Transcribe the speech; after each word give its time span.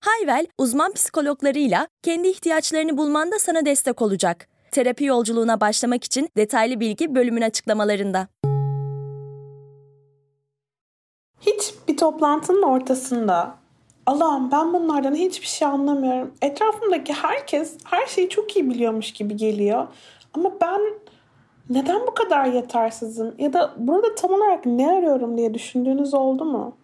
Hayvel, 0.00 0.46
uzman 0.58 0.92
psikologlarıyla 0.92 1.88
kendi 2.02 2.28
ihtiyaçlarını 2.28 2.96
bulmanda 2.96 3.38
sana 3.38 3.66
destek 3.66 4.02
olacak. 4.02 4.48
Terapi 4.70 5.04
yolculuğuna 5.04 5.60
başlamak 5.60 6.04
için 6.04 6.28
detaylı 6.36 6.80
bilgi 6.80 7.14
bölümün 7.14 7.42
açıklamalarında. 7.42 8.28
Hiç 11.40 11.74
bir 11.88 11.96
toplantının 11.96 12.62
ortasında 12.62 13.54
Allah'ım 14.06 14.50
ben 14.52 14.72
bunlardan 14.74 15.14
hiçbir 15.14 15.46
şey 15.46 15.68
anlamıyorum. 15.68 16.34
Etrafımdaki 16.42 17.12
herkes 17.12 17.76
her 17.84 18.06
şeyi 18.06 18.28
çok 18.28 18.56
iyi 18.56 18.70
biliyormuş 18.70 19.12
gibi 19.12 19.36
geliyor. 19.36 19.86
Ama 20.34 20.52
ben 20.60 20.80
neden 21.70 22.06
bu 22.06 22.14
kadar 22.14 22.44
yetersizim? 22.44 23.34
Ya 23.38 23.52
da 23.52 23.74
burada 23.76 24.14
tam 24.14 24.30
olarak 24.30 24.66
ne 24.66 24.90
arıyorum 24.90 25.36
diye 25.36 25.54
düşündüğünüz 25.54 26.14
oldu 26.14 26.44
mu? 26.44 26.76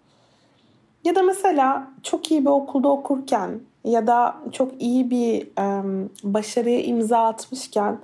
Ya 1.04 1.14
da 1.14 1.22
mesela 1.22 1.88
çok 2.02 2.30
iyi 2.30 2.44
bir 2.44 2.50
okulda 2.50 2.88
okurken 2.88 3.60
ya 3.84 4.06
da 4.06 4.36
çok 4.52 4.82
iyi 4.82 5.10
bir 5.10 5.42
e, 5.58 5.82
başarıya 6.22 6.82
imza 6.82 7.18
atmışken 7.18 7.98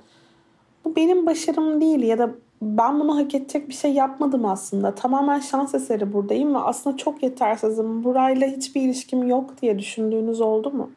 bu 0.85 0.95
benim 0.95 1.25
başarım 1.25 1.81
değil 1.81 2.03
ya 2.03 2.19
da 2.19 2.31
ben 2.61 2.99
bunu 2.99 3.17
hak 3.17 3.35
edecek 3.35 3.69
bir 3.69 3.73
şey 3.73 3.93
yapmadım 3.93 4.45
aslında. 4.45 4.95
Tamamen 4.95 5.39
şans 5.39 5.75
eseri 5.75 6.13
buradayım 6.13 6.55
ve 6.55 6.57
aslında 6.57 6.97
çok 6.97 7.23
yetersizim. 7.23 8.03
Burayla 8.03 8.47
hiçbir 8.47 8.81
ilişkim 8.81 9.27
yok 9.27 9.61
diye 9.61 9.79
düşündüğünüz 9.79 10.41
oldu 10.41 10.71
mu? 10.71 10.89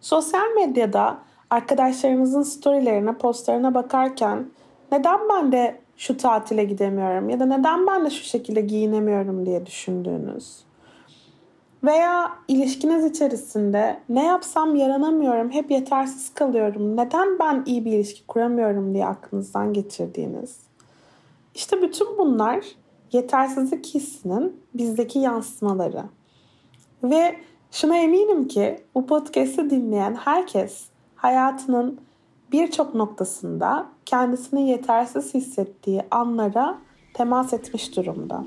Sosyal 0.00 0.54
medyada 0.54 1.18
arkadaşlarınızın 1.50 2.42
storylerine, 2.42 3.12
postlarına 3.12 3.74
bakarken 3.74 4.46
neden 4.92 5.20
ben 5.30 5.52
de 5.52 5.78
şu 5.96 6.16
tatile 6.16 6.64
gidemiyorum 6.64 7.30
ya 7.30 7.40
da 7.40 7.46
neden 7.46 7.86
ben 7.86 8.04
de 8.04 8.10
şu 8.10 8.24
şekilde 8.24 8.60
giyinemiyorum 8.60 9.46
diye 9.46 9.66
düşündüğünüz. 9.66 10.71
Veya 11.84 12.32
ilişkiniz 12.48 13.04
içerisinde 13.04 14.00
ne 14.08 14.26
yapsam 14.26 14.76
yaranamıyorum, 14.76 15.50
hep 15.50 15.70
yetersiz 15.70 16.34
kalıyorum, 16.34 16.96
neden 16.96 17.38
ben 17.38 17.62
iyi 17.66 17.84
bir 17.84 17.92
ilişki 17.92 18.26
kuramıyorum 18.26 18.94
diye 18.94 19.06
aklınızdan 19.06 19.72
geçirdiğiniz. 19.72 20.56
İşte 21.54 21.82
bütün 21.82 22.18
bunlar 22.18 22.64
yetersizlik 23.12 23.86
hissinin 23.86 24.60
bizdeki 24.74 25.18
yansımaları. 25.18 26.02
Ve 27.02 27.36
şuna 27.70 27.98
eminim 27.98 28.48
ki 28.48 28.80
bu 28.94 29.06
podcast'i 29.06 29.70
dinleyen 29.70 30.14
herkes 30.14 30.84
hayatının 31.16 32.00
birçok 32.52 32.94
noktasında 32.94 33.86
kendisini 34.06 34.68
yetersiz 34.68 35.34
hissettiği 35.34 36.02
anlara 36.10 36.78
temas 37.14 37.52
etmiş 37.52 37.96
durumda. 37.96 38.44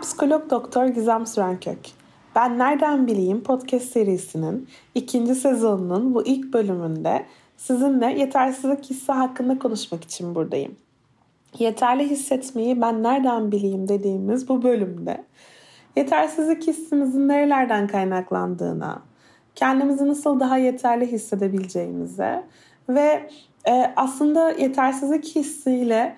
Psikolog 0.00 0.50
doktor 0.50 0.86
Gizem 0.86 1.26
Sürenkök. 1.26 1.78
Ben 2.36 2.58
Nereden 2.58 3.06
Bileyim 3.06 3.42
podcast 3.42 3.84
serisinin 3.84 4.68
ikinci 4.94 5.34
sezonunun 5.34 6.14
bu 6.14 6.26
ilk 6.26 6.52
bölümünde 6.52 7.26
sizinle 7.56 8.18
yetersizlik 8.18 8.90
hissi 8.90 9.12
hakkında 9.12 9.58
konuşmak 9.58 10.04
için 10.04 10.34
buradayım. 10.34 10.76
Yeterli 11.58 12.10
hissetmeyi 12.10 12.80
ben 12.80 13.02
nereden 13.02 13.52
bileyim 13.52 13.88
dediğimiz 13.88 14.48
bu 14.48 14.62
bölümde 14.62 15.24
yetersizlik 15.96 16.66
hissimizin 16.66 17.28
nerelerden 17.28 17.86
kaynaklandığına, 17.86 19.02
kendimizi 19.54 20.08
nasıl 20.08 20.40
daha 20.40 20.58
yeterli 20.58 21.12
hissedebileceğimize 21.12 22.42
ve 22.88 23.30
e, 23.68 23.92
aslında 23.96 24.50
yetersizlik 24.50 25.36
hissiyle 25.36 26.16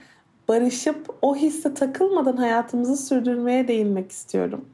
barışıp 0.51 1.07
o 1.23 1.37
hisse 1.37 1.75
takılmadan 1.75 2.37
hayatımızı 2.37 2.97
sürdürmeye 2.97 3.69
değinmek 3.69 4.13
istiyorum. 4.13 4.65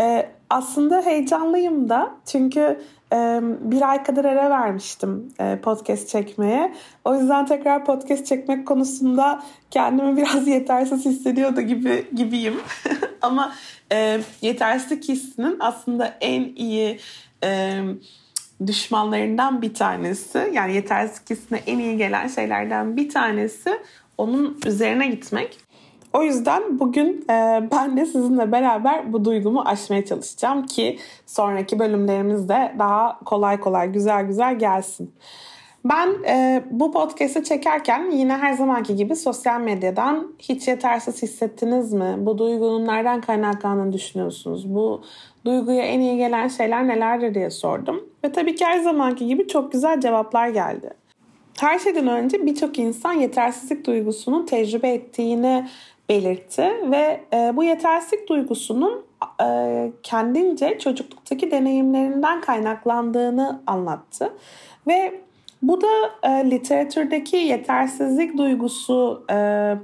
Ee, 0.00 0.28
aslında 0.50 1.02
heyecanlıyım 1.02 1.88
da 1.88 2.14
çünkü 2.26 2.80
e, 3.12 3.40
bir 3.42 3.90
ay 3.90 4.02
kadar 4.02 4.24
ara 4.24 4.50
vermiştim 4.50 5.32
e, 5.40 5.58
podcast 5.62 6.08
çekmeye. 6.08 6.74
O 7.04 7.14
yüzden 7.14 7.46
tekrar 7.46 7.84
podcast 7.84 8.26
çekmek 8.26 8.66
konusunda 8.66 9.42
kendimi 9.70 10.16
biraz 10.16 10.48
yetersiz 10.56 11.04
hissediyordu 11.04 11.60
gibi 11.60 12.06
gibiyim. 12.14 12.60
Ama 13.22 13.52
e, 13.92 14.20
yetersizlik 14.42 15.08
hissinin 15.08 15.56
aslında 15.60 16.16
en 16.20 16.42
iyi 16.56 16.98
e, 17.44 17.80
düşmanlarından 18.66 19.62
bir 19.62 19.74
tanesi 19.74 20.50
yani 20.54 20.74
yetersizlik 20.74 21.30
hissine 21.30 21.62
en 21.66 21.78
iyi 21.78 21.96
gelen 21.96 22.28
şeylerden 22.28 22.96
bir 22.96 23.08
tanesi 23.08 23.78
onun 24.20 24.58
üzerine 24.66 25.06
gitmek. 25.06 25.58
O 26.12 26.22
yüzden 26.22 26.78
bugün 26.78 27.24
e, 27.30 27.68
ben 27.72 27.96
de 27.96 28.06
sizinle 28.06 28.52
beraber 28.52 29.12
bu 29.12 29.24
duygumu 29.24 29.62
aşmaya 29.66 30.04
çalışacağım 30.04 30.66
ki 30.66 30.98
sonraki 31.26 31.78
bölümlerimizde 31.78 32.74
daha 32.78 33.18
kolay 33.24 33.60
kolay 33.60 33.92
güzel 33.92 34.24
güzel 34.24 34.58
gelsin. 34.58 35.14
Ben 35.84 36.08
e, 36.28 36.64
bu 36.70 36.92
podcast'i 36.92 37.44
çekerken 37.44 38.10
yine 38.10 38.36
her 38.36 38.52
zamanki 38.52 38.96
gibi 38.96 39.16
sosyal 39.16 39.60
medyadan 39.60 40.32
hiç 40.38 40.68
yetersiz 40.68 41.22
hissettiniz 41.22 41.92
mi? 41.92 42.14
Bu 42.18 42.38
duygunun 42.38 42.86
nereden 42.86 43.20
kaynaklandığını 43.20 43.92
düşünüyorsunuz? 43.92 44.74
Bu 44.74 45.02
duyguya 45.44 45.82
en 45.82 46.00
iyi 46.00 46.16
gelen 46.16 46.48
şeyler 46.48 46.88
nelerdir 46.88 47.34
diye 47.34 47.50
sordum. 47.50 48.04
Ve 48.24 48.32
tabii 48.32 48.54
ki 48.54 48.64
her 48.64 48.78
zamanki 48.78 49.26
gibi 49.26 49.48
çok 49.48 49.72
güzel 49.72 50.00
cevaplar 50.00 50.48
geldi. 50.48 50.90
Her 51.60 51.78
şeyden 51.78 52.06
önce 52.06 52.46
birçok 52.46 52.78
insan 52.78 53.12
yetersizlik 53.12 53.86
duygusunun 53.86 54.46
tecrübe 54.46 54.88
ettiğini 54.88 55.68
belirtti 56.08 56.62
ve 56.90 57.20
e, 57.32 57.56
bu 57.56 57.64
yetersizlik 57.64 58.28
duygusunun 58.28 59.04
e, 59.42 59.92
kendince 60.02 60.78
çocukluktaki 60.78 61.50
deneyimlerinden 61.50 62.40
kaynaklandığını 62.40 63.62
anlattı. 63.66 64.32
Ve 64.86 65.20
bu 65.62 65.80
da 65.80 65.88
e, 66.22 66.50
literatürdeki 66.50 67.36
yetersizlik 67.36 68.38
duygusu 68.38 69.24
e, 69.30 69.74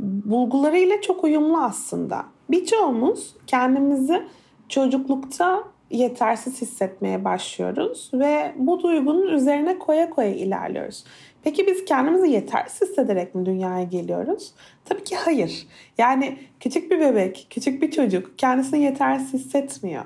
bulgularıyla 0.00 1.00
çok 1.00 1.24
uyumlu 1.24 1.58
aslında. 1.58 2.24
Birçoğumuz 2.50 3.34
kendimizi 3.46 4.22
çocuklukta 4.68 5.64
yetersiz 5.90 6.62
hissetmeye 6.62 7.24
başlıyoruz 7.24 8.10
ve 8.14 8.52
bu 8.56 8.82
duygunun 8.82 9.28
üzerine 9.28 9.78
koya 9.78 10.10
koya 10.10 10.34
ilerliyoruz. 10.34 11.04
Peki 11.42 11.66
biz 11.66 11.84
kendimizi 11.84 12.30
yetersiz 12.30 12.88
hissederek 12.88 13.34
mi 13.34 13.46
dünyaya 13.46 13.84
geliyoruz? 13.84 14.52
Tabii 14.84 15.04
ki 15.04 15.16
hayır. 15.16 15.66
Yani 15.98 16.38
küçük 16.60 16.90
bir 16.90 17.00
bebek, 17.00 17.46
küçük 17.50 17.82
bir 17.82 17.90
çocuk 17.90 18.38
kendisini 18.38 18.82
yetersiz 18.82 19.34
hissetmiyor. 19.34 20.04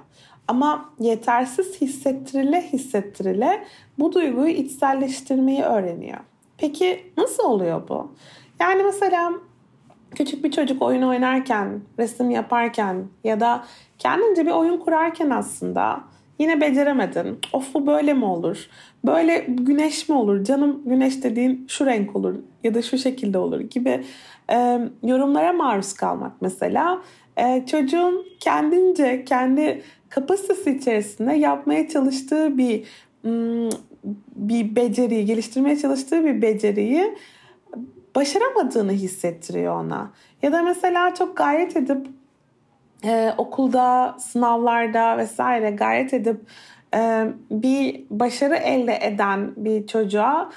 Ama 0.49 0.91
yetersiz 0.99 1.81
hissettirile 1.81 2.63
hissettirile 2.73 3.65
bu 3.99 4.13
duyguyu 4.13 4.49
içselleştirmeyi 4.49 5.63
öğreniyor. 5.63 6.19
Peki 6.59 7.13
nasıl 7.17 7.45
oluyor 7.45 7.89
bu? 7.89 8.13
Yani 8.61 8.83
mesela 8.83 9.33
küçük 10.15 10.45
bir 10.45 10.51
çocuk 10.51 10.83
oyun 10.83 11.03
oynarken, 11.03 11.81
resim 11.99 12.31
yaparken 12.31 13.05
ya 13.25 13.41
da 13.41 13.65
kendince 13.99 14.47
bir 14.47 14.51
oyun 14.51 14.77
kurarken 14.77 15.31
aslında 15.31 16.01
yine 16.39 16.61
beceremedin. 16.61 17.39
Of 17.53 17.75
bu 17.75 17.87
böyle 17.87 18.15
mi 18.15 18.25
olur? 18.25 18.69
Böyle 19.05 19.47
güneş 19.49 20.09
mi 20.09 20.15
olur? 20.15 20.45
Canım 20.45 20.83
güneş 20.87 21.23
dediğin 21.23 21.67
şu 21.69 21.87
renk 21.87 22.17
olur 22.17 22.35
ya 22.65 22.75
da 22.75 22.83
şu 22.83 22.99
şekilde 22.99 23.39
olur 23.39 23.61
gibi 23.61 24.05
e, 24.53 24.81
yorumlara 25.03 25.53
maruz 25.53 25.93
kalmak 25.93 26.33
mesela. 26.41 27.03
E, 27.37 27.67
çocuğun 27.67 28.27
kendince 28.41 29.25
kendi 29.25 29.83
kapasitesi 30.09 30.71
içerisinde 30.71 31.33
yapmaya 31.33 31.89
çalıştığı 31.89 32.59
bir 32.59 32.85
bir 34.37 34.77
beceriyi, 34.77 35.27
geliştirmeye 35.27 35.79
çalıştığı 35.79 36.25
bir 36.25 36.43
beceriyi 36.43 37.15
başaramadığını 38.15 38.93
hissettiriyor 38.93 39.85
ona. 39.85 40.11
Ya 40.43 40.53
da 40.53 40.63
mesela 40.63 41.15
çok 41.15 41.37
gayret 41.37 41.77
edip 41.77 42.07
e, 43.05 43.33
okulda, 43.39 44.17
sınavlarda 44.19 45.19
vesaire 45.19 45.71
gayret 45.71 46.15
edip 46.15 46.41
e, 46.95 47.27
bir 47.51 48.05
başarı 48.11 48.57
elde 48.57 48.99
eden 49.03 49.53
bir 49.57 49.87
çocuğa 49.87 50.51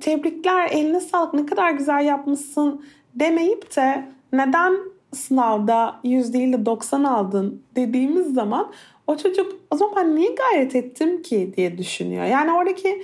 tebrikler 0.00 0.68
eline 0.70 1.00
sağlık 1.00 1.34
ne 1.34 1.46
kadar 1.46 1.70
güzel 1.70 2.04
yapmışsın 2.04 2.84
demeyip 3.14 3.76
de 3.76 4.04
neden 4.32 4.76
sınavda 5.12 6.00
100 6.04 6.32
değil 6.32 6.52
de 6.52 6.66
90 6.66 7.04
aldın 7.04 7.62
dediğimiz 7.76 8.34
zaman 8.34 8.72
o 9.06 9.16
çocuk 9.16 9.52
o 9.70 9.76
zaman 9.76 10.16
niye 10.16 10.34
gayret 10.34 10.76
ettim 10.76 11.22
ki 11.22 11.52
diye 11.56 11.78
düşünüyor. 11.78 12.24
Yani 12.24 12.52
oradaki 12.52 13.02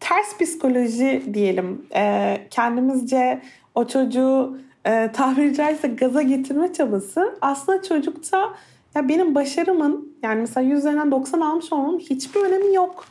ters 0.00 0.38
psikoloji 0.38 1.22
diyelim 1.34 1.86
e, 1.94 2.36
kendimizce 2.50 3.42
o 3.74 3.86
çocuğu 3.86 4.58
e, 4.86 5.12
tabiri 5.12 5.54
caizse 5.54 5.88
gaza 5.88 6.22
getirme 6.22 6.72
çabası 6.72 7.38
aslında 7.40 7.82
çocukta 7.82 8.54
ya 8.94 9.08
benim 9.08 9.34
başarımın 9.34 10.16
yani 10.22 10.40
mesela 10.40 10.66
100 10.66 10.78
üzerinden 10.78 11.10
90 11.10 11.40
almış 11.40 11.72
olmamın 11.72 11.98
hiçbir 11.98 12.40
önemi 12.40 12.74
yok. 12.74 13.04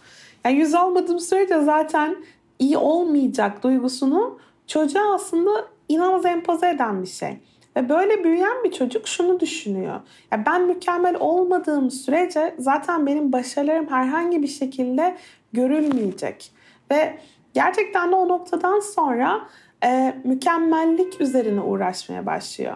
Yani 0.46 0.58
100 0.58 0.76
almadığım 0.76 1.20
sürece 1.20 1.62
zaten 1.62 2.16
iyi 2.60 2.78
olmayacak 2.78 3.64
duygusunu 3.64 4.40
çocuğa 4.68 5.14
aslında 5.14 5.50
inanılmaz 5.90 6.26
empoze 6.26 6.70
eden 6.70 7.02
bir 7.02 7.08
şey. 7.08 7.38
Ve 7.76 7.90
böyle 7.90 8.24
büyüyen 8.24 8.64
bir 8.64 8.72
çocuk 8.72 9.08
şunu 9.08 9.40
düşünüyor. 9.40 10.00
Ya 10.32 10.46
ben 10.46 10.62
mükemmel 10.62 11.16
olmadığım 11.20 11.92
sürece 11.92 12.56
zaten 12.60 13.06
benim 13.06 13.32
başarılarım 13.32 13.88
herhangi 13.90 14.44
bir 14.44 14.48
şekilde 14.48 15.18
görülmeyecek. 15.54 16.52
Ve 16.92 17.18
gerçekten 17.54 18.12
de 18.12 18.16
o 18.16 18.28
noktadan 18.28 18.80
sonra 18.80 19.42
e, 19.84 20.16
mükemmellik 20.24 21.22
üzerine 21.22 21.62
uğraşmaya 21.62 22.26
başlıyor. 22.26 22.76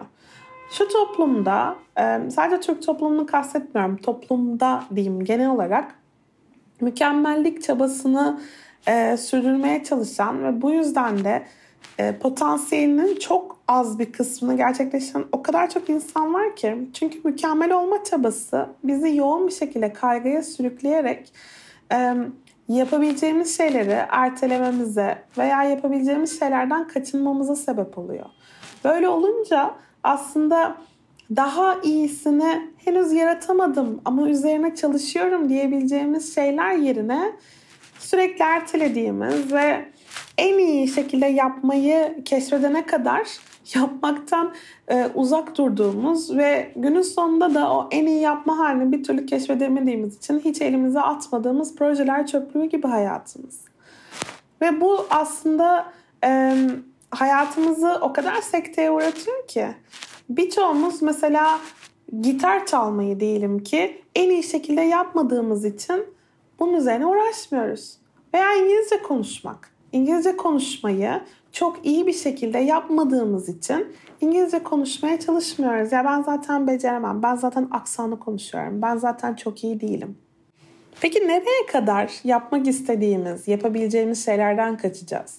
Şu 0.70 0.88
toplumda, 0.88 1.76
e, 1.98 2.30
sadece 2.30 2.60
Türk 2.60 2.82
toplumunu 2.82 3.26
kastetmiyorum, 3.26 3.96
toplumda 3.96 4.84
diyeyim 4.94 5.24
genel 5.24 5.50
olarak 5.50 5.94
mükemmellik 6.80 7.62
çabasını 7.62 8.40
e, 8.88 9.16
sürdürmeye 9.16 9.84
çalışan 9.84 10.44
ve 10.44 10.62
bu 10.62 10.70
yüzden 10.70 11.24
de 11.24 11.42
e, 11.98 12.18
potansiyelinin 12.18 13.16
çok 13.16 13.58
az 13.68 13.98
bir 13.98 14.12
kısmını 14.12 14.56
gerçekleştiren 14.56 15.24
o 15.32 15.42
kadar 15.42 15.70
çok 15.70 15.88
insan 15.88 16.34
var 16.34 16.56
ki. 16.56 16.88
Çünkü 16.92 17.20
mükemmel 17.24 17.72
olma 17.72 18.04
çabası 18.04 18.66
bizi 18.84 19.16
yoğun 19.16 19.46
bir 19.46 19.52
şekilde 19.52 19.92
kaygıya 19.92 20.42
sürükleyerek 20.42 21.32
e, 21.92 22.14
yapabileceğimiz 22.68 23.56
şeyleri 23.56 23.98
ertelememize 24.08 25.24
veya 25.38 25.62
yapabileceğimiz 25.62 26.38
şeylerden 26.38 26.88
kaçınmamıza 26.88 27.56
sebep 27.56 27.98
oluyor. 27.98 28.26
Böyle 28.84 29.08
olunca 29.08 29.74
aslında 30.04 30.76
daha 31.36 31.80
iyisini 31.82 32.70
henüz 32.84 33.12
yaratamadım 33.12 34.00
ama 34.04 34.28
üzerine 34.28 34.74
çalışıyorum 34.74 35.48
diyebileceğimiz 35.48 36.34
şeyler 36.34 36.72
yerine 36.72 37.32
sürekli 37.98 38.42
ertelediğimiz 38.42 39.52
ve 39.52 39.84
en 40.38 40.58
iyi 40.58 40.88
şekilde 40.88 41.26
yapmayı 41.26 42.24
keşfedene 42.24 42.86
kadar 42.86 43.28
yapmaktan 43.74 44.52
e, 44.88 45.08
uzak 45.14 45.58
durduğumuz 45.58 46.36
ve 46.36 46.72
günün 46.76 47.02
sonunda 47.02 47.54
da 47.54 47.72
o 47.72 47.88
en 47.90 48.06
iyi 48.06 48.20
yapma 48.20 48.58
halini 48.58 48.92
bir 48.92 49.04
türlü 49.04 49.26
keşfedemediğimiz 49.26 50.16
için 50.16 50.38
hiç 50.38 50.62
elimize 50.62 51.00
atmadığımız 51.00 51.76
projeler 51.76 52.26
çöplüğü 52.26 52.64
gibi 52.64 52.86
hayatımız. 52.86 53.60
Ve 54.60 54.80
bu 54.80 55.06
aslında 55.10 55.92
e, 56.24 56.56
hayatımızı 57.10 57.98
o 58.00 58.12
kadar 58.12 58.40
sekteye 58.40 58.90
uğratıyor 58.90 59.46
ki 59.48 59.66
birçoğumuz 60.28 61.02
mesela 61.02 61.58
gitar 62.20 62.66
çalmayı 62.66 63.20
diyelim 63.20 63.58
ki 63.58 64.02
en 64.14 64.30
iyi 64.30 64.42
şekilde 64.42 64.80
yapmadığımız 64.80 65.64
için 65.64 66.04
bunun 66.60 66.72
üzerine 66.72 67.06
uğraşmıyoruz. 67.06 67.96
Veya 68.34 68.54
İngilizce 68.54 69.02
konuşmak. 69.02 69.70
İngilizce 69.92 70.36
konuşmayı 70.36 71.20
çok 71.52 71.86
iyi 71.86 72.06
bir 72.06 72.12
şekilde 72.12 72.58
yapmadığımız 72.58 73.48
için 73.48 73.86
İngilizce 74.20 74.62
konuşmaya 74.62 75.20
çalışmıyoruz. 75.20 75.92
Ya 75.92 76.04
ben 76.04 76.22
zaten 76.22 76.66
beceremem. 76.66 77.22
Ben 77.22 77.36
zaten 77.36 77.68
aksanlı 77.70 78.20
konuşuyorum. 78.20 78.82
Ben 78.82 78.96
zaten 78.96 79.34
çok 79.34 79.64
iyi 79.64 79.80
değilim. 79.80 80.18
Peki 81.00 81.28
nereye 81.28 81.66
kadar 81.72 82.12
yapmak 82.24 82.68
istediğimiz, 82.68 83.48
yapabileceğimiz 83.48 84.24
şeylerden 84.24 84.76
kaçacağız? 84.76 85.38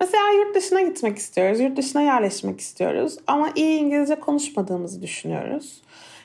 Mesela 0.00 0.22
yurt 0.32 0.54
dışına 0.54 0.80
gitmek 0.80 1.18
istiyoruz, 1.18 1.60
yurt 1.60 1.76
dışına 1.76 2.02
yerleşmek 2.02 2.60
istiyoruz 2.60 3.16
ama 3.26 3.50
iyi 3.54 3.80
İngilizce 3.80 4.14
konuşmadığımızı 4.14 5.02
düşünüyoruz. 5.02 5.82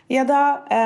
Ya 0.10 0.28
da 0.28 0.66
e, 0.72 0.78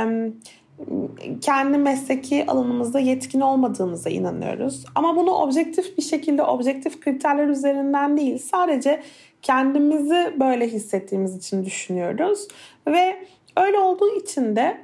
kendi 1.41 1.77
mesleki 1.77 2.45
alanımızda 2.45 2.99
yetkin 2.99 3.41
olmadığımıza 3.41 4.09
inanıyoruz. 4.09 4.85
Ama 4.95 5.15
bunu 5.15 5.31
objektif 5.31 5.97
bir 5.97 6.03
şekilde 6.03 6.43
objektif 6.43 7.01
kriterler 7.01 7.47
üzerinden 7.47 8.17
değil 8.17 8.37
sadece 8.37 9.01
kendimizi 9.41 10.35
böyle 10.39 10.67
hissettiğimiz 10.67 11.37
için 11.37 11.65
düşünüyoruz. 11.65 12.47
Ve 12.87 13.25
öyle 13.57 13.79
olduğu 13.79 14.15
için 14.15 14.55
de 14.55 14.77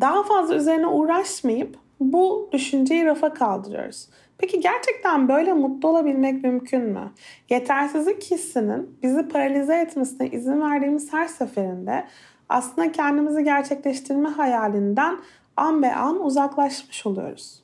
daha 0.00 0.22
fazla 0.22 0.54
üzerine 0.54 0.86
uğraşmayıp 0.86 1.76
bu 2.00 2.48
düşünceyi 2.52 3.04
rafa 3.04 3.34
kaldırıyoruz. 3.34 4.08
Peki 4.38 4.60
gerçekten 4.60 5.28
böyle 5.28 5.52
mutlu 5.52 5.88
olabilmek 5.88 6.44
mümkün 6.44 6.82
mü? 6.82 7.12
Yetersizlik 7.50 8.30
hissinin 8.30 8.98
bizi 9.02 9.28
paralize 9.28 9.74
etmesine 9.74 10.28
izin 10.28 10.60
verdiğimiz 10.60 11.12
her 11.12 11.26
seferinde 11.26 12.04
aslında 12.48 12.92
kendimizi 12.92 13.44
gerçekleştirme 13.44 14.28
hayalinden 14.28 15.18
an 15.56 15.82
be 15.82 15.94
an 15.94 16.24
uzaklaşmış 16.24 17.06
oluyoruz. 17.06 17.62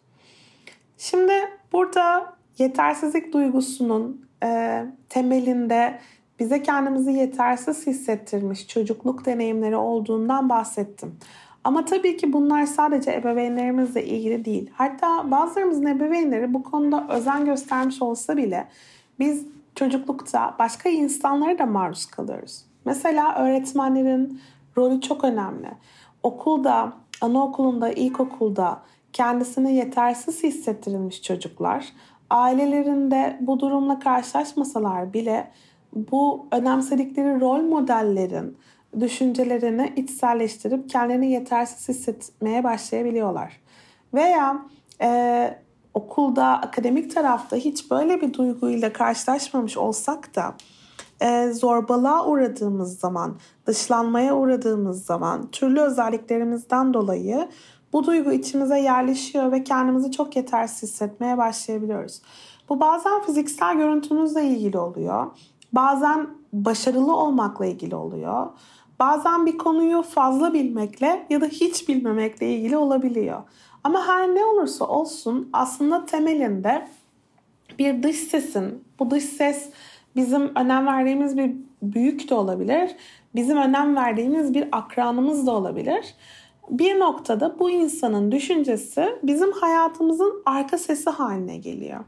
Şimdi 0.98 1.32
burada 1.72 2.34
yetersizlik 2.58 3.32
duygusunun 3.32 4.26
e, 4.44 4.82
temelinde 5.08 5.98
bize 6.38 6.62
kendimizi 6.62 7.12
yetersiz 7.12 7.86
hissettirmiş 7.86 8.68
çocukluk 8.68 9.24
deneyimleri 9.24 9.76
olduğundan 9.76 10.48
bahsettim. 10.48 11.16
Ama 11.64 11.84
tabii 11.84 12.16
ki 12.16 12.32
bunlar 12.32 12.66
sadece 12.66 13.12
ebeveynlerimizle 13.12 14.04
ilgili 14.04 14.44
değil. 14.44 14.70
Hatta 14.74 15.30
bazılarımızın 15.30 15.86
ebeveynleri 15.86 16.54
bu 16.54 16.62
konuda 16.62 17.06
özen 17.08 17.44
göstermiş 17.44 18.02
olsa 18.02 18.36
bile 18.36 18.68
biz 19.18 19.46
çocuklukta 19.74 20.54
başka 20.58 20.88
insanlara 20.88 21.58
da 21.58 21.66
maruz 21.66 22.06
kalıyoruz. 22.06 22.64
Mesela 22.84 23.34
öğretmenlerin, 23.34 24.40
rolü 24.76 25.00
çok 25.00 25.24
önemli. 25.24 25.68
Okulda, 26.22 26.92
anaokulunda, 27.20 27.90
ilkokulda 27.90 28.80
kendisini 29.12 29.74
yetersiz 29.74 30.42
hissettirilmiş 30.42 31.22
çocuklar 31.22 31.92
ailelerinde 32.30 33.38
bu 33.40 33.60
durumla 33.60 33.98
karşılaşmasalar 33.98 35.12
bile 35.12 35.50
bu 35.92 36.46
önemsedikleri 36.52 37.40
rol 37.40 37.62
modellerin 37.62 38.56
düşüncelerini 39.00 39.92
içselleştirip 39.96 40.90
kendilerini 40.90 41.32
yetersiz 41.32 41.88
hissetmeye 41.88 42.64
başlayabiliyorlar. 42.64 43.60
Veya 44.14 44.62
e, 45.02 45.50
okulda, 45.94 46.46
akademik 46.46 47.14
tarafta 47.14 47.56
hiç 47.56 47.90
böyle 47.90 48.20
bir 48.20 48.34
duyguyla 48.34 48.92
karşılaşmamış 48.92 49.76
olsak 49.76 50.36
da 50.36 50.54
e, 51.20 51.52
zorbalığa 51.52 52.26
uğradığımız 52.26 52.98
zaman, 52.98 53.36
dışlanmaya 53.66 54.36
uğradığımız 54.36 55.04
zaman 55.04 55.50
türlü 55.50 55.80
özelliklerimizden 55.80 56.94
dolayı 56.94 57.48
bu 57.92 58.04
duygu 58.04 58.32
içimize 58.32 58.80
yerleşiyor 58.80 59.52
ve 59.52 59.64
kendimizi 59.64 60.12
çok 60.12 60.36
yetersiz 60.36 60.82
hissetmeye 60.82 61.38
başlayabiliyoruz. 61.38 62.22
Bu 62.68 62.80
bazen 62.80 63.22
fiziksel 63.22 63.76
görüntümüzle 63.76 64.44
ilgili 64.44 64.78
oluyor. 64.78 65.26
Bazen 65.72 66.26
başarılı 66.52 67.16
olmakla 67.16 67.66
ilgili 67.66 67.94
oluyor. 67.94 68.46
Bazen 69.00 69.46
bir 69.46 69.58
konuyu 69.58 70.02
fazla 70.02 70.54
bilmekle 70.54 71.26
ya 71.30 71.40
da 71.40 71.46
hiç 71.46 71.88
bilmemekle 71.88 72.54
ilgili 72.54 72.76
olabiliyor. 72.76 73.42
Ama 73.84 74.06
her 74.06 74.34
ne 74.34 74.44
olursa 74.44 74.84
olsun 74.84 75.50
aslında 75.52 76.06
temelinde 76.06 76.88
bir 77.78 78.02
dış 78.02 78.16
sesin, 78.16 78.84
bu 78.98 79.10
dış 79.10 79.24
ses 79.24 79.70
bizim 80.16 80.56
önem 80.56 80.86
verdiğimiz 80.86 81.36
bir 81.36 81.56
büyük 81.82 82.30
de 82.30 82.34
olabilir. 82.34 82.96
Bizim 83.34 83.56
önem 83.56 83.96
verdiğimiz 83.96 84.54
bir 84.54 84.68
akranımız 84.72 85.46
da 85.46 85.50
olabilir. 85.50 86.14
Bir 86.70 86.98
noktada 86.98 87.58
bu 87.58 87.70
insanın 87.70 88.32
düşüncesi 88.32 89.18
bizim 89.22 89.52
hayatımızın 89.52 90.42
arka 90.46 90.78
sesi 90.78 91.10
haline 91.10 91.56
geliyor. 91.56 92.04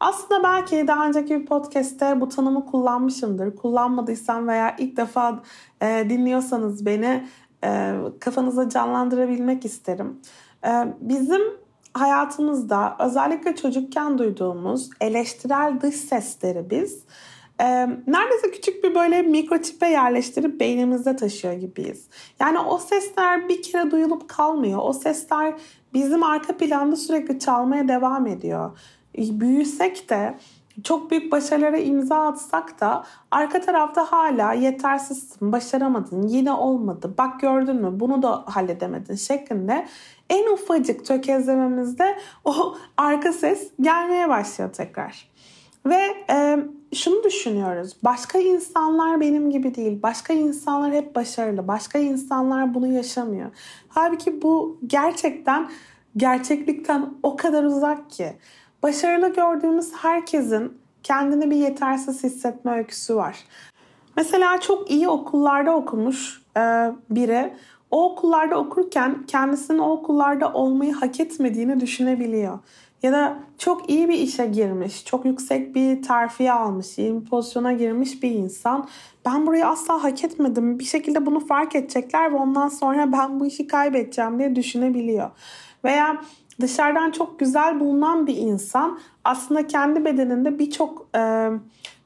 Aslında 0.00 0.42
belki 0.42 0.88
daha 0.88 1.06
önceki 1.06 1.40
bir 1.40 1.46
podcast'te 1.46 2.20
bu 2.20 2.28
tanımı 2.28 2.66
kullanmışımdır. 2.66 3.56
Kullanmadıysam 3.56 4.48
veya 4.48 4.76
ilk 4.78 4.96
defa 4.96 5.42
e, 5.82 6.06
dinliyorsanız 6.10 6.86
beni 6.86 7.26
e, 7.64 7.94
kafanıza 8.20 8.68
canlandırabilmek 8.68 9.64
isterim. 9.64 10.20
E, 10.66 10.70
bizim 11.00 11.42
hayatımızda 11.94 12.96
özellikle 12.98 13.56
çocukken 13.56 14.18
duyduğumuz 14.18 14.90
eleştirel 15.00 15.78
dış 15.80 15.96
sesleri 15.96 16.70
biz 16.70 17.04
e, 17.60 17.88
neredeyse 18.06 18.50
küçük 18.50 18.84
bir 18.84 18.94
böyle 18.94 19.22
mikroçipe 19.22 19.88
yerleştirip 19.88 20.60
beynimizde 20.60 21.16
taşıyor 21.16 21.54
gibiyiz. 21.54 22.08
Yani 22.40 22.58
o 22.58 22.78
sesler 22.78 23.48
bir 23.48 23.62
kere 23.62 23.90
duyulup 23.90 24.28
kalmıyor. 24.28 24.80
O 24.82 24.92
sesler 24.92 25.54
bizim 25.94 26.22
arka 26.22 26.56
planda 26.56 26.96
sürekli 26.96 27.38
çalmaya 27.38 27.88
devam 27.88 28.26
ediyor. 28.26 28.78
Büyüsek 29.16 30.10
de 30.10 30.38
çok 30.84 31.10
büyük 31.10 31.32
başarılara 31.32 31.76
imza 31.76 32.26
atsak 32.26 32.80
da 32.80 33.04
arka 33.30 33.60
tarafta 33.60 34.12
hala 34.12 34.52
yetersizsin, 34.52 35.52
başaramadın, 35.52 36.22
yine 36.22 36.52
olmadı, 36.52 37.14
bak 37.18 37.40
gördün 37.40 37.76
mü 37.76 38.00
bunu 38.00 38.22
da 38.22 38.44
halledemedin 38.46 39.14
şeklinde 39.14 39.86
en 40.30 40.52
ufacık 40.52 41.06
tökezlememizde 41.06 42.18
o 42.44 42.76
arka 42.96 43.32
ses 43.32 43.70
gelmeye 43.80 44.28
başlıyor 44.28 44.72
tekrar. 44.72 45.29
Ve 45.86 46.24
e, 46.30 46.58
şunu 46.94 47.24
düşünüyoruz. 47.24 47.96
Başka 48.04 48.38
insanlar 48.38 49.20
benim 49.20 49.50
gibi 49.50 49.74
değil. 49.74 50.02
Başka 50.02 50.32
insanlar 50.32 50.92
hep 50.92 51.14
başarılı. 51.14 51.68
Başka 51.68 51.98
insanlar 51.98 52.74
bunu 52.74 52.86
yaşamıyor. 52.86 53.50
Halbuki 53.88 54.42
bu 54.42 54.78
gerçekten 54.86 55.70
gerçeklikten 56.16 57.14
o 57.22 57.36
kadar 57.36 57.64
uzak 57.64 58.10
ki. 58.10 58.32
Başarılı 58.82 59.34
gördüğümüz 59.34 59.92
herkesin 59.92 60.78
kendini 61.02 61.50
bir 61.50 61.56
yetersiz 61.56 62.24
hissetme 62.24 62.72
öyküsü 62.72 63.16
var. 63.16 63.36
Mesela 64.16 64.60
çok 64.60 64.90
iyi 64.90 65.08
okullarda 65.08 65.76
okumuş 65.76 66.42
e, 66.56 66.60
biri 67.10 67.52
o 67.90 68.12
okullarda 68.12 68.58
okurken 68.58 69.22
kendisinin 69.26 69.78
o 69.78 69.90
okullarda 69.90 70.52
olmayı 70.52 70.92
hak 70.92 71.20
etmediğini 71.20 71.80
düşünebiliyor. 71.80 72.58
Ya 73.02 73.12
da 73.12 73.38
çok 73.58 73.90
iyi 73.90 74.08
bir 74.08 74.18
işe 74.18 74.46
girmiş, 74.46 75.04
çok 75.04 75.24
yüksek 75.24 75.74
bir 75.74 76.02
terfiye 76.02 76.52
almış, 76.52 76.98
iyi 76.98 77.20
bir 77.20 77.26
pozisyona 77.26 77.72
girmiş 77.72 78.22
bir 78.22 78.30
insan. 78.30 78.88
Ben 79.26 79.46
burayı 79.46 79.66
asla 79.66 80.04
hak 80.04 80.24
etmedim. 80.24 80.78
Bir 80.78 80.84
şekilde 80.84 81.26
bunu 81.26 81.40
fark 81.40 81.74
edecekler 81.74 82.32
ve 82.32 82.36
ondan 82.36 82.68
sonra 82.68 83.12
ben 83.12 83.40
bu 83.40 83.46
işi 83.46 83.66
kaybedeceğim 83.66 84.38
diye 84.38 84.56
düşünebiliyor. 84.56 85.30
Veya 85.84 86.22
dışarıdan 86.60 87.10
çok 87.10 87.38
güzel 87.38 87.80
bulunan 87.80 88.26
bir 88.26 88.36
insan 88.36 88.98
aslında 89.24 89.66
kendi 89.66 90.04
bedeninde 90.04 90.58
birçok 90.58 91.06
e, 91.16 91.50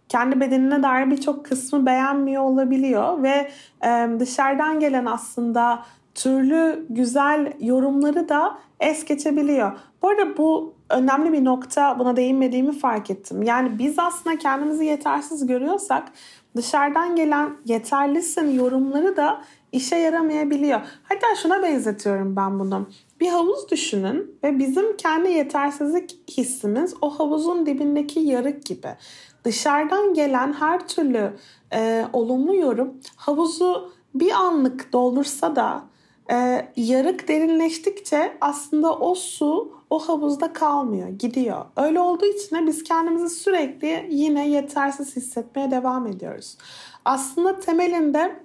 kendi 0.08 0.40
bedenine 0.40 0.82
dair 0.82 1.10
birçok 1.10 1.44
kısmı 1.46 1.86
beğenmiyor 1.86 2.42
olabiliyor 2.42 3.22
ve 3.22 3.50
e, 3.86 4.08
dışarıdan 4.20 4.80
gelen 4.80 5.06
aslında 5.06 5.84
türlü 6.14 6.86
güzel 6.90 7.52
yorumları 7.60 8.28
da 8.28 8.58
es 8.80 9.04
geçebiliyor. 9.04 9.72
Bu 10.02 10.08
arada 10.08 10.36
bu 10.36 10.74
önemli 10.90 11.32
bir 11.32 11.44
nokta 11.44 11.98
buna 11.98 12.16
değinmediğimi 12.16 12.78
fark 12.78 13.10
ettim. 13.10 13.42
Yani 13.42 13.78
biz 13.78 13.98
aslında 13.98 14.38
kendimizi 14.38 14.84
yetersiz 14.84 15.46
görüyorsak 15.46 16.12
dışarıdan 16.56 17.16
gelen 17.16 17.56
yeterlisin 17.64 18.50
yorumları 18.50 19.16
da 19.16 19.42
işe 19.72 19.96
yaramayabiliyor. 19.96 20.80
Hatta 21.02 21.26
şuna 21.42 21.62
benzetiyorum 21.62 22.36
ben 22.36 22.60
bunu. 22.60 22.88
Bir 23.20 23.28
havuz 23.28 23.70
düşünün 23.70 24.38
ve 24.44 24.58
bizim 24.58 24.96
kendi 24.96 25.30
yetersizlik 25.30 26.30
hissimiz 26.30 26.94
o 27.02 27.10
havuzun 27.10 27.66
dibindeki 27.66 28.20
yarık 28.20 28.66
gibi. 28.66 28.88
Dışarıdan 29.44 30.14
gelen 30.14 30.52
her 30.52 30.88
türlü 30.88 31.32
e, 31.72 32.04
olumlu 32.12 32.56
yorum 32.56 32.94
havuzu 33.16 33.92
bir 34.14 34.32
anlık 34.32 34.92
doldursa 34.92 35.56
da 35.56 35.82
e, 36.30 36.68
yarık 36.76 37.28
derinleştikçe 37.28 38.32
aslında 38.40 38.98
o 38.98 39.14
su 39.14 39.74
o 39.90 39.98
havuzda 39.98 40.52
kalmıyor, 40.52 41.08
gidiyor. 41.08 41.64
Öyle 41.76 42.00
olduğu 42.00 42.26
için 42.26 42.56
de 42.56 42.66
biz 42.66 42.84
kendimizi 42.84 43.34
sürekli 43.34 44.06
yine 44.10 44.48
yetersiz 44.48 45.16
hissetmeye 45.16 45.70
devam 45.70 46.06
ediyoruz. 46.06 46.56
Aslında 47.04 47.60
temelinde 47.60 48.36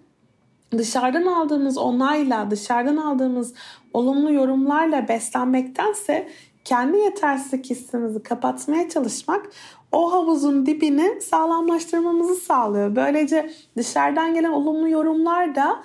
dışarıdan 0.78 1.26
aldığımız 1.26 1.78
onayla, 1.78 2.52
dışarıdan 2.52 2.98
aldığımız 2.98 3.54
olumlu 3.94 4.34
yorumlarla 4.34 5.08
beslenmektense 5.08 6.30
kendi 6.66 6.98
yetersizlik 6.98 7.70
hissimizi 7.70 8.24
kapatmaya 8.24 8.90
çalışmak 8.90 9.50
o 9.92 10.14
havuzun 10.14 10.66
dibini 10.66 11.22
sağlamlaştırmamızı 11.22 12.36
sağlıyor. 12.36 12.96
Böylece 12.96 13.52
dışarıdan 13.78 14.34
gelen 14.34 14.52
olumlu 14.52 14.90
yorumlar 14.90 15.56
da 15.56 15.84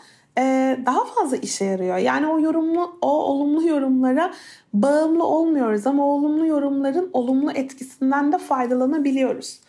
daha 0.86 1.04
fazla 1.04 1.36
işe 1.36 1.64
yarıyor. 1.64 1.96
Yani 1.96 2.26
o 2.26 2.40
yorumlu, 2.40 2.98
o 3.02 3.08
olumlu 3.08 3.68
yorumlara 3.68 4.34
bağımlı 4.74 5.24
olmuyoruz 5.24 5.86
ama 5.86 6.06
olumlu 6.06 6.46
yorumların 6.46 7.10
olumlu 7.12 7.52
etkisinden 7.52 8.32
de 8.32 8.38
faydalanabiliyoruz. 8.38 9.60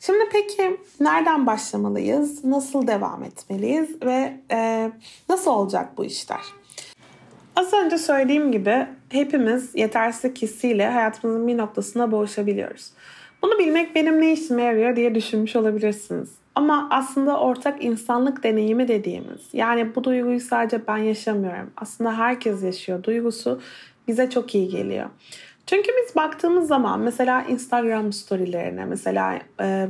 Şimdi 0.00 0.24
peki 0.32 0.80
nereden 1.00 1.46
başlamalıyız? 1.46 2.44
Nasıl 2.44 2.86
devam 2.86 3.24
etmeliyiz 3.24 4.02
ve 4.02 4.36
e, 4.50 4.90
nasıl 5.28 5.50
olacak 5.50 5.98
bu 5.98 6.04
işler? 6.04 6.40
Az 7.56 7.72
önce 7.72 7.98
söylediğim 7.98 8.52
gibi 8.52 8.86
hepimiz 9.08 9.74
yetersizlik 9.74 10.42
hissiyle 10.42 10.90
hayatımızın 10.90 11.48
bir 11.48 11.58
noktasına 11.58 12.12
boğuşabiliyoruz. 12.12 12.90
Bunu 13.42 13.58
bilmek 13.58 13.94
benim 13.94 14.20
ne 14.20 14.32
işime 14.32 14.62
yarıyor 14.62 14.96
diye 14.96 15.14
düşünmüş 15.14 15.56
olabilirsiniz. 15.56 16.28
Ama 16.56 16.88
aslında 16.90 17.40
ortak 17.40 17.84
insanlık 17.84 18.42
deneyimi 18.42 18.88
dediğimiz 18.88 19.40
yani 19.52 19.94
bu 19.94 20.04
duyguyu 20.04 20.40
sadece 20.40 20.86
ben 20.86 20.96
yaşamıyorum. 20.96 21.70
Aslında 21.76 22.18
herkes 22.18 22.62
yaşıyor. 22.62 23.02
Duygusu 23.02 23.60
bize 24.08 24.30
çok 24.30 24.54
iyi 24.54 24.68
geliyor. 24.68 25.10
Çünkü 25.66 25.88
biz 26.02 26.16
baktığımız 26.16 26.68
zaman 26.68 27.00
mesela 27.00 27.42
Instagram 27.42 28.12
storylerine 28.12 28.84
mesela 28.84 29.38
e, 29.60 29.88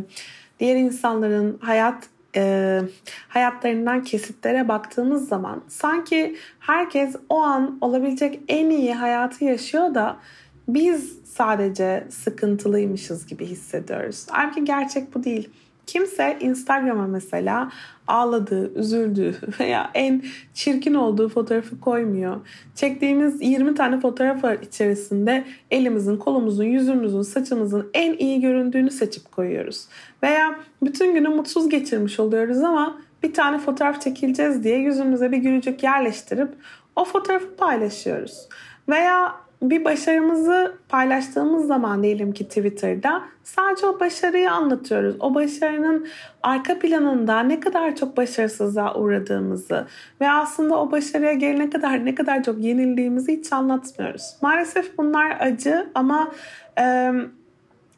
diğer 0.60 0.76
insanların 0.76 1.58
hayat 1.62 2.08
e, 2.36 2.80
hayatlarından 3.28 4.02
kesitlere 4.02 4.68
baktığımız 4.68 5.28
zaman 5.28 5.62
sanki 5.68 6.36
herkes 6.58 7.16
o 7.28 7.42
an 7.42 7.78
olabilecek 7.80 8.40
en 8.48 8.70
iyi 8.70 8.94
hayatı 8.94 9.44
yaşıyor 9.44 9.94
da 9.94 10.16
biz 10.68 11.18
sadece 11.24 12.06
sıkıntılıymışız 12.10 13.26
gibi 13.26 13.46
hissediyoruz. 13.46 14.26
Halbuki 14.30 14.64
gerçek 14.64 15.14
bu 15.14 15.24
değil. 15.24 15.50
Kimse 15.86 16.36
Instagram'a 16.40 17.06
mesela 17.06 17.72
ağladığı, 18.06 18.78
üzüldüğü 18.78 19.34
veya 19.60 19.90
en 19.94 20.22
çirkin 20.54 20.94
olduğu 20.94 21.28
fotoğrafı 21.28 21.80
koymuyor. 21.80 22.36
Çektiğimiz 22.74 23.42
20 23.42 23.74
tane 23.74 24.00
fotoğraf 24.00 24.62
içerisinde 24.62 25.44
elimizin, 25.70 26.16
kolumuzun, 26.16 26.64
yüzümüzün, 26.64 27.22
saçımızın 27.22 27.90
en 27.94 28.16
iyi 28.16 28.40
göründüğünü 28.40 28.90
seçip 28.90 29.32
koyuyoruz. 29.32 29.84
Veya 30.22 30.60
bütün 30.82 31.14
günü 31.14 31.28
mutsuz 31.28 31.68
geçirmiş 31.68 32.20
oluyoruz 32.20 32.58
ama 32.58 32.98
bir 33.22 33.34
tane 33.34 33.58
fotoğraf 33.58 34.00
çekileceğiz 34.00 34.64
diye 34.64 34.78
yüzümüze 34.78 35.32
bir 35.32 35.38
gülücük 35.38 35.82
yerleştirip 35.82 36.48
o 36.96 37.04
fotoğrafı 37.04 37.56
paylaşıyoruz. 37.56 38.48
Veya 38.88 39.45
bir 39.62 39.84
başarımızı 39.84 40.74
paylaştığımız 40.88 41.66
zaman 41.66 42.02
diyelim 42.02 42.32
ki 42.32 42.48
Twitter'da 42.48 43.22
sadece 43.44 43.86
o 43.86 44.00
başarıyı 44.00 44.52
anlatıyoruz. 44.52 45.16
O 45.20 45.34
başarının 45.34 46.06
arka 46.42 46.78
planında 46.78 47.40
ne 47.40 47.60
kadar 47.60 47.96
çok 47.96 48.16
başarısızlığa 48.16 48.94
uğradığımızı 48.94 49.86
ve 50.20 50.30
aslında 50.30 50.80
o 50.80 50.90
başarıya 50.90 51.32
gelene 51.32 51.70
kadar 51.70 52.04
ne 52.04 52.14
kadar 52.14 52.42
çok 52.42 52.58
yenildiğimizi 52.58 53.38
hiç 53.38 53.52
anlatmıyoruz. 53.52 54.36
Maalesef 54.42 54.98
bunlar 54.98 55.36
acı 55.40 55.86
ama 55.94 56.32
e, 56.78 57.12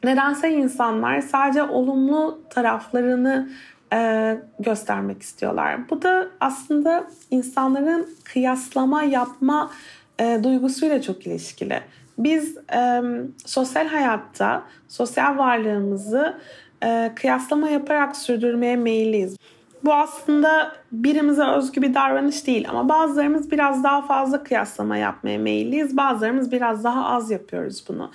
nedense 0.03 0.49
insanlar 0.49 1.21
sadece 1.21 1.63
olumlu 1.63 2.41
taraflarını 2.49 3.49
e, 3.93 4.37
göstermek 4.59 5.21
istiyorlar. 5.21 5.89
Bu 5.89 6.01
da 6.01 6.27
aslında 6.39 7.07
insanların 7.31 8.07
kıyaslama 8.23 9.03
yapma 9.03 9.71
e, 10.19 10.39
duygusuyla 10.43 11.01
çok 11.01 11.27
ilişkili. 11.27 11.79
Biz 12.17 12.57
e, 12.57 13.01
sosyal 13.45 13.87
hayatta 13.87 14.63
sosyal 14.87 15.37
varlığımızı 15.37 16.37
e, 16.83 17.11
kıyaslama 17.15 17.69
yaparak 17.69 18.15
sürdürmeye 18.15 18.75
meyilliyiz. 18.75 19.37
Bu 19.83 19.93
aslında 19.93 20.71
birimize 20.91 21.43
özgü 21.43 21.81
bir 21.81 21.93
davranış 21.93 22.47
değil 22.47 22.69
ama 22.69 22.89
bazılarımız 22.89 23.51
biraz 23.51 23.83
daha 23.83 24.01
fazla 24.01 24.43
kıyaslama 24.43 24.97
yapmaya 24.97 25.39
meyilliyiz. 25.39 25.97
Bazılarımız 25.97 26.51
biraz 26.51 26.83
daha 26.83 27.05
az 27.05 27.31
yapıyoruz 27.31 27.83
bunu. 27.89 28.11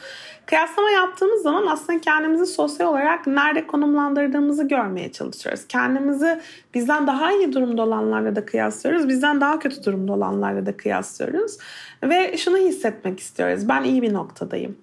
Kıyaslama 0.47 0.91
yaptığımız 0.91 1.43
zaman 1.43 1.67
aslında 1.67 2.01
kendimizi 2.01 2.47
sosyal 2.47 2.89
olarak 2.89 3.27
nerede 3.27 3.67
konumlandırdığımızı 3.67 4.69
görmeye 4.69 5.13
çalışıyoruz. 5.13 5.67
Kendimizi 5.69 6.41
bizden 6.75 7.07
daha 7.07 7.33
iyi 7.33 7.53
durumda 7.53 7.83
olanlarla 7.83 8.37
da 8.37 8.47
kıyaslıyoruz. 8.47 9.09
Bizden 9.09 9.41
daha 9.41 9.59
kötü 9.59 9.85
durumda 9.85 10.13
olanlarla 10.13 10.67
da 10.67 10.77
kıyaslıyoruz. 10.77 11.59
Ve 12.03 12.37
şunu 12.37 12.57
hissetmek 12.57 13.21
istiyoruz. 13.21 13.69
Ben 13.69 13.83
iyi 13.83 14.03
bir 14.03 14.13
noktadayım. 14.13 14.77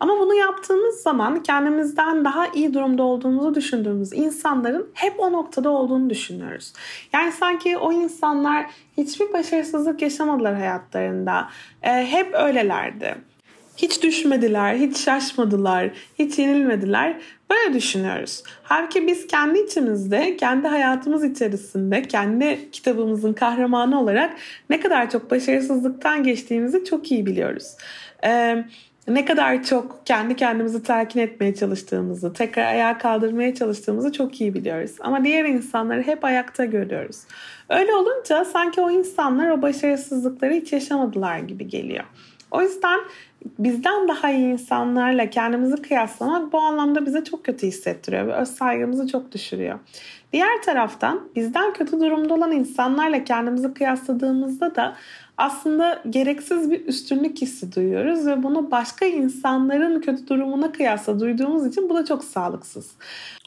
Ama 0.00 0.18
bunu 0.18 0.34
yaptığımız 0.34 1.02
zaman 1.02 1.42
kendimizden 1.42 2.24
daha 2.24 2.46
iyi 2.46 2.74
durumda 2.74 3.02
olduğumuzu 3.02 3.54
düşündüğümüz 3.54 4.12
insanların 4.12 4.90
hep 4.94 5.20
o 5.20 5.32
noktada 5.32 5.70
olduğunu 5.70 6.10
düşünüyoruz. 6.10 6.72
Yani 7.12 7.32
sanki 7.32 7.76
o 7.76 7.92
insanlar 7.92 8.66
hiçbir 8.96 9.32
başarısızlık 9.32 10.02
yaşamadılar 10.02 10.54
hayatlarında. 10.54 11.48
E, 11.82 11.90
hep 11.90 12.34
öylelerdi. 12.34 13.14
hiç 13.76 14.02
düşmediler, 14.02 14.74
hiç 14.74 14.96
şaşmadılar, 14.96 15.90
hiç 16.18 16.38
yenilmediler. 16.38 17.16
Böyle 17.50 17.74
düşünüyoruz. 17.74 18.42
Halbuki 18.62 19.06
biz 19.06 19.26
kendi 19.26 19.58
içimizde, 19.58 20.36
kendi 20.36 20.68
hayatımız 20.68 21.24
içerisinde, 21.24 22.02
kendi 22.02 22.70
kitabımızın 22.70 23.32
kahramanı 23.32 24.00
olarak 24.00 24.36
ne 24.70 24.80
kadar 24.80 25.10
çok 25.10 25.30
başarısızlıktan 25.30 26.22
geçtiğimizi 26.22 26.84
çok 26.84 27.12
iyi 27.12 27.26
biliyoruz. 27.26 27.76
Ee, 28.24 28.64
ne 29.08 29.24
kadar 29.24 29.62
çok 29.62 30.06
kendi 30.06 30.36
kendimizi 30.36 30.82
telkin 30.82 31.20
etmeye 31.20 31.54
çalıştığımızı, 31.54 32.32
tekrar 32.32 32.64
ayağa 32.64 32.98
kaldırmaya 32.98 33.54
çalıştığımızı 33.54 34.12
çok 34.12 34.40
iyi 34.40 34.54
biliyoruz. 34.54 34.96
Ama 35.00 35.24
diğer 35.24 35.44
insanları 35.44 36.02
hep 36.02 36.24
ayakta 36.24 36.64
görüyoruz. 36.64 37.20
Öyle 37.68 37.94
olunca 37.94 38.44
sanki 38.44 38.80
o 38.80 38.90
insanlar 38.90 39.50
o 39.50 39.62
başarısızlıkları 39.62 40.54
hiç 40.54 40.72
yaşamadılar 40.72 41.38
gibi 41.38 41.68
geliyor. 41.68 42.04
O 42.50 42.62
yüzden 42.62 43.00
bizden 43.58 44.08
daha 44.08 44.30
iyi 44.30 44.52
insanlarla 44.52 45.30
kendimizi 45.30 45.82
kıyaslamak 45.82 46.52
bu 46.52 46.58
anlamda 46.58 47.06
bize 47.06 47.24
çok 47.24 47.44
kötü 47.44 47.66
hissettiriyor 47.66 48.26
ve 48.26 48.32
öz 48.32 48.48
saygımızı 48.48 49.08
çok 49.08 49.32
düşürüyor. 49.32 49.78
Diğer 50.32 50.62
taraftan 50.62 51.28
bizden 51.36 51.72
kötü 51.72 52.00
durumda 52.00 52.34
olan 52.34 52.52
insanlarla 52.52 53.24
kendimizi 53.24 53.74
kıyasladığımızda 53.74 54.74
da 54.74 54.96
aslında 55.38 56.02
gereksiz 56.10 56.70
bir 56.70 56.86
üstünlük 56.86 57.40
hissi 57.40 57.74
duyuyoruz 57.74 58.26
ve 58.26 58.42
bunu 58.42 58.70
başka 58.70 59.06
insanların 59.06 60.00
kötü 60.00 60.26
durumuna 60.26 60.72
kıyasla 60.72 61.20
duyduğumuz 61.20 61.66
için 61.66 61.88
bu 61.88 61.94
da 61.94 62.04
çok 62.04 62.24
sağlıksız. 62.24 62.90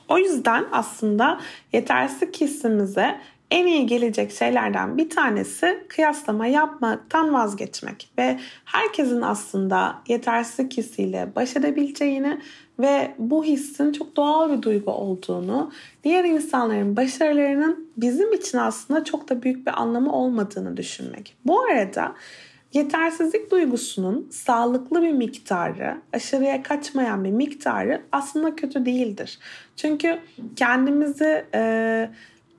O 0.09 0.17
yüzden 0.17 0.65
aslında 0.71 1.39
yetersizlik 1.73 2.41
hissimize 2.41 3.19
en 3.51 3.65
iyi 3.65 3.87
gelecek 3.87 4.31
şeylerden 4.31 4.97
bir 4.97 5.09
tanesi 5.09 5.85
kıyaslama 5.89 6.47
yapmaktan 6.47 7.33
vazgeçmek 7.33 8.11
ve 8.17 8.39
herkesin 8.65 9.21
aslında 9.21 9.95
yetersizlik 10.07 10.77
hissiyle 10.77 11.31
baş 11.35 11.55
edebileceğini 11.55 12.41
ve 12.81 13.15
bu 13.17 13.43
hissin 13.43 13.91
çok 13.91 14.15
doğal 14.15 14.57
bir 14.57 14.61
duygu 14.61 14.91
olduğunu, 14.91 15.71
diğer 16.03 16.23
insanların 16.23 16.95
başarılarının 16.95 17.91
bizim 17.97 18.33
için 18.33 18.57
aslında 18.57 19.03
çok 19.03 19.29
da 19.29 19.43
büyük 19.43 19.67
bir 19.67 19.81
anlamı 19.81 20.13
olmadığını 20.13 20.77
düşünmek. 20.77 21.37
Bu 21.45 21.61
arada 21.61 22.15
yetersizlik 22.73 23.51
duygusunun 23.51 24.27
sağlıklı 24.31 25.01
bir 25.01 25.11
miktarı, 25.11 26.01
aşırıya 26.13 26.63
kaçmayan 26.63 27.23
bir 27.23 27.31
miktarı 27.31 28.01
aslında 28.11 28.55
kötü 28.55 28.85
değildir. 28.85 29.39
Çünkü 29.75 30.19
kendimizi 30.55 31.45
e, 31.53 32.09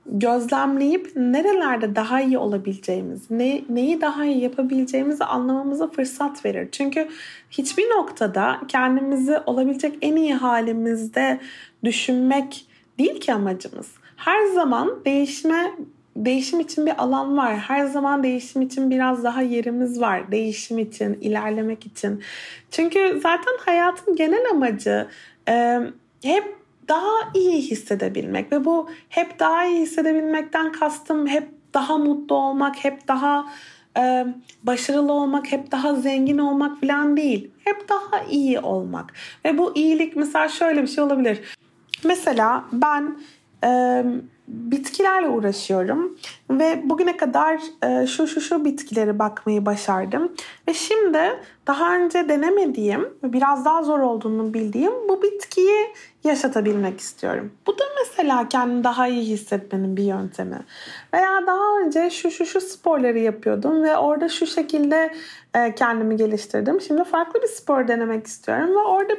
gözlemleyip 0.05 1.11
nerelerde 1.15 1.95
daha 1.95 2.21
iyi 2.21 2.37
olabileceğimizi, 2.37 3.37
ne, 3.37 3.61
neyi 3.69 4.01
daha 4.01 4.25
iyi 4.25 4.41
yapabileceğimizi 4.41 5.25
anlamamıza 5.25 5.87
fırsat 5.87 6.45
verir. 6.45 6.69
Çünkü 6.71 7.07
hiçbir 7.51 7.83
noktada 7.83 8.59
kendimizi 8.67 9.37
olabilecek 9.45 9.97
en 10.01 10.15
iyi 10.15 10.33
halimizde 10.33 11.39
düşünmek 11.83 12.65
değil 12.99 13.19
ki 13.19 13.33
amacımız. 13.33 13.91
Her 14.15 14.45
zaman 14.45 15.05
değişme 15.05 15.71
değişim 16.15 16.59
için 16.59 16.85
bir 16.85 17.03
alan 17.03 17.37
var. 17.37 17.57
Her 17.57 17.85
zaman 17.85 18.23
değişim 18.23 18.61
için 18.61 18.89
biraz 18.89 19.23
daha 19.23 19.41
yerimiz 19.41 20.01
var. 20.01 20.31
Değişim 20.31 20.79
için, 20.79 21.13
ilerlemek 21.13 21.85
için. 21.85 22.23
Çünkü 22.71 23.19
zaten 23.23 23.53
hayatın 23.65 24.15
genel 24.15 24.49
amacı 24.51 25.07
e, 25.49 25.79
hep 26.23 26.62
daha 26.87 27.31
iyi 27.33 27.61
hissedebilmek 27.61 28.51
ve 28.51 28.65
bu 28.65 28.89
hep 29.09 29.39
daha 29.39 29.65
iyi 29.65 29.79
hissedebilmekten 29.79 30.71
kastım 30.71 31.27
hep 31.27 31.49
daha 31.73 31.97
mutlu 31.97 32.35
olmak, 32.35 32.83
hep 32.83 33.07
daha 33.07 33.45
e, 33.97 34.25
başarılı 34.63 35.11
olmak, 35.13 35.51
hep 35.51 35.71
daha 35.71 35.95
zengin 35.95 36.37
olmak 36.37 36.81
falan 36.81 37.17
değil. 37.17 37.51
Hep 37.63 37.89
daha 37.89 38.23
iyi 38.23 38.59
olmak. 38.59 39.13
Ve 39.45 39.57
bu 39.57 39.75
iyilik 39.75 40.15
mesela 40.15 40.47
şöyle 40.47 40.81
bir 40.81 40.87
şey 40.87 41.03
olabilir. 41.03 41.41
Mesela 42.03 42.63
ben 42.71 43.17
e, 43.63 44.03
bitkilerle 44.47 45.29
uğraşıyorum 45.29 46.17
ve 46.49 46.81
bugüne 46.83 47.17
kadar 47.17 47.61
e, 47.83 48.07
şu 48.07 48.27
şu 48.27 48.41
şu 48.41 48.65
bitkileri 48.65 49.19
bakmayı 49.19 49.65
başardım 49.65 50.31
ve 50.67 50.73
şimdi 50.73 51.39
daha 51.67 51.95
önce 51.95 52.29
denemediğim 52.29 53.01
ve 53.23 53.33
biraz 53.33 53.65
daha 53.65 53.83
zor 53.83 53.99
olduğunu 53.99 54.53
bildiğim 54.53 54.91
bu 55.09 55.21
bitkiyi 55.21 55.87
yaşatabilmek 56.23 56.99
istiyorum. 56.99 57.51
Bu 57.67 57.79
da 57.79 57.83
mesela 57.99 58.49
kendimi 58.49 58.83
daha 58.83 59.07
iyi 59.07 59.25
hissetmenin 59.25 59.97
bir 59.97 60.03
yöntemi. 60.03 60.59
Veya 61.13 61.47
daha 61.47 61.79
önce 61.79 62.09
şu 62.09 62.31
şu 62.31 62.45
şu 62.45 62.61
sporları 62.61 63.19
yapıyordum 63.19 63.83
ve 63.83 63.97
orada 63.97 64.29
şu 64.29 64.47
şekilde 64.47 65.13
e, 65.55 65.75
kendimi 65.75 66.15
geliştirdim. 66.15 66.81
Şimdi 66.81 67.03
farklı 67.03 67.41
bir 67.41 67.47
spor 67.47 67.87
denemek 67.87 68.27
istiyorum 68.27 68.69
ve 68.69 68.79
orada 68.79 69.13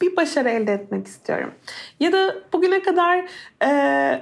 bir 0.00 0.16
başarı 0.16 0.48
elde 0.48 0.72
etmek 0.72 1.06
istiyorum. 1.06 1.50
Ya 2.00 2.12
da 2.12 2.34
bugüne 2.52 2.82
kadar 2.82 3.24
e, 3.62 3.68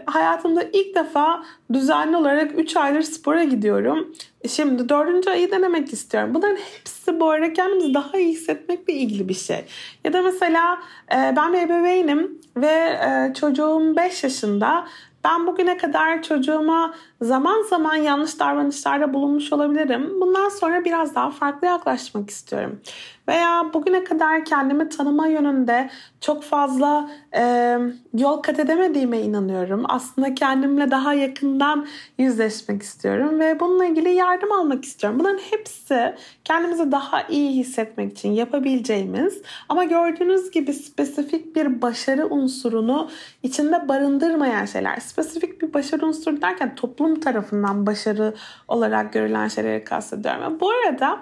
hayatımda 0.06 0.62
ilk 0.72 0.94
defa 0.94 1.44
düzenli 1.72 2.16
olarak 2.16 2.58
3 2.58 2.76
aydır 2.76 3.02
spora 3.02 3.44
gidiyorum. 3.44 4.12
Şimdi 4.48 4.88
dördüncü 4.88 5.30
ayı 5.30 5.50
denemek 5.50 5.92
istiyorum. 5.92 6.34
Bunların 6.34 6.56
hepsi 6.56 7.20
bu 7.20 7.30
arada 7.30 7.52
kendimizi 7.52 7.94
daha 7.94 8.18
iyi 8.18 8.32
hissetmekle 8.32 8.92
ilgili 8.92 9.28
bir 9.28 9.34
şey. 9.34 9.64
Ya 10.04 10.12
da 10.12 10.22
mesela 10.22 10.78
e, 11.12 11.36
ben 11.36 11.52
bir 11.52 11.58
ebeveynim 11.58 12.40
ve 12.56 12.98
e, 13.06 13.34
çocuğum 13.34 13.96
5 13.96 14.24
yaşında. 14.24 14.86
Ben 15.24 15.46
bugüne 15.46 15.76
kadar 15.76 16.22
çocuğuma 16.22 16.94
zaman 17.20 17.62
zaman 17.62 17.94
yanlış 17.94 18.40
davranışlarda 18.40 19.14
bulunmuş 19.14 19.52
olabilirim. 19.52 20.20
Bundan 20.20 20.48
sonra 20.48 20.84
biraz 20.84 21.14
daha 21.14 21.30
farklı 21.30 21.66
yaklaşmak 21.66 22.30
istiyorum. 22.30 22.80
Veya 23.28 23.70
bugüne 23.74 24.04
kadar 24.04 24.44
kendimi 24.44 24.88
tanıma 24.88 25.26
yönünde 25.26 25.90
çok 26.20 26.42
fazla 26.42 27.10
e, 27.36 27.76
yol 28.14 28.36
kat 28.36 28.58
edemediğime 28.58 29.20
inanıyorum. 29.20 29.84
Aslında 29.88 30.34
kendimle 30.34 30.90
daha 30.90 31.14
yakından 31.14 31.86
yüzleşmek 32.18 32.82
istiyorum 32.82 33.40
ve 33.40 33.60
bununla 33.60 33.84
ilgili 33.84 34.10
yardım 34.10 34.52
almak 34.52 34.84
istiyorum. 34.84 35.18
Bunların 35.18 35.38
hepsi 35.38 36.14
kendimizi 36.44 36.92
daha 36.92 37.22
iyi 37.22 37.52
hissetmek 37.58 38.12
için 38.12 38.32
yapabileceğimiz 38.32 39.42
ama 39.68 39.84
gördüğünüz 39.84 40.50
gibi 40.50 40.72
spesifik 40.72 41.56
bir 41.56 41.82
başarı 41.82 42.26
unsurunu 42.26 43.10
içinde 43.42 43.88
barındırmayan 43.88 44.64
şeyler. 44.64 44.96
Spesifik 44.96 45.62
bir 45.62 45.74
başarı 45.74 46.06
unsuru 46.06 46.42
derken 46.42 46.74
toplum 46.74 47.20
tarafından 47.20 47.86
başarı 47.86 48.34
olarak 48.68 49.12
görülen 49.12 49.48
şeyleri 49.48 49.84
kastediyorum. 49.84 50.60
Bu 50.60 50.70
arada 50.70 51.20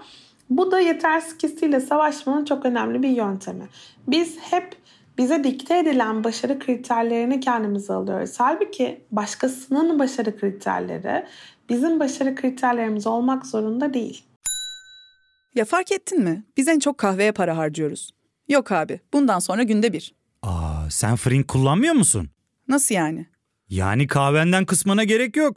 bu 0.56 0.70
da 0.70 0.80
yetersiz 0.80 1.42
hissiyle 1.42 1.80
savaşmanın 1.80 2.44
çok 2.44 2.66
önemli 2.66 3.02
bir 3.02 3.08
yöntemi. 3.08 3.64
Biz 4.08 4.38
hep 4.38 4.76
bize 5.18 5.44
dikte 5.44 5.78
edilen 5.78 6.24
başarı 6.24 6.58
kriterlerini 6.58 7.40
kendimize 7.40 7.92
alıyoruz. 7.92 8.34
Halbuki 8.38 9.04
başkasının 9.10 9.98
başarı 9.98 10.38
kriterleri 10.38 11.26
bizim 11.68 12.00
başarı 12.00 12.34
kriterlerimiz 12.34 13.06
olmak 13.06 13.46
zorunda 13.46 13.94
değil. 13.94 14.24
Ya 15.54 15.64
fark 15.64 15.92
ettin 15.92 16.22
mi? 16.22 16.44
Biz 16.56 16.68
en 16.68 16.78
çok 16.78 16.98
kahveye 16.98 17.32
para 17.32 17.56
harcıyoruz. 17.56 18.10
Yok 18.48 18.72
abi, 18.72 19.00
bundan 19.12 19.38
sonra 19.38 19.62
günde 19.62 19.92
bir. 19.92 20.14
Aa, 20.42 20.90
sen 20.90 21.16
Frink 21.16 21.48
kullanmıyor 21.48 21.94
musun? 21.94 22.28
Nasıl 22.68 22.94
yani? 22.94 23.26
Yani 23.68 24.06
kahvenden 24.06 24.64
kısmına 24.64 25.04
gerek 25.04 25.36
yok. 25.36 25.56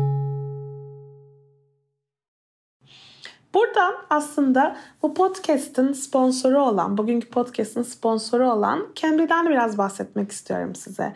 Buradan 3.53 3.93
aslında 4.09 4.75
bu 5.03 5.13
podcast'ın 5.13 5.93
sponsoru 5.93 6.61
olan, 6.61 6.97
bugünkü 6.97 7.29
podcast'ın 7.29 7.83
sponsoru 7.83 8.51
olan 8.51 8.87
Cambly'den 8.95 9.49
biraz 9.49 9.77
bahsetmek 9.77 10.31
istiyorum 10.31 10.75
size. 10.75 11.13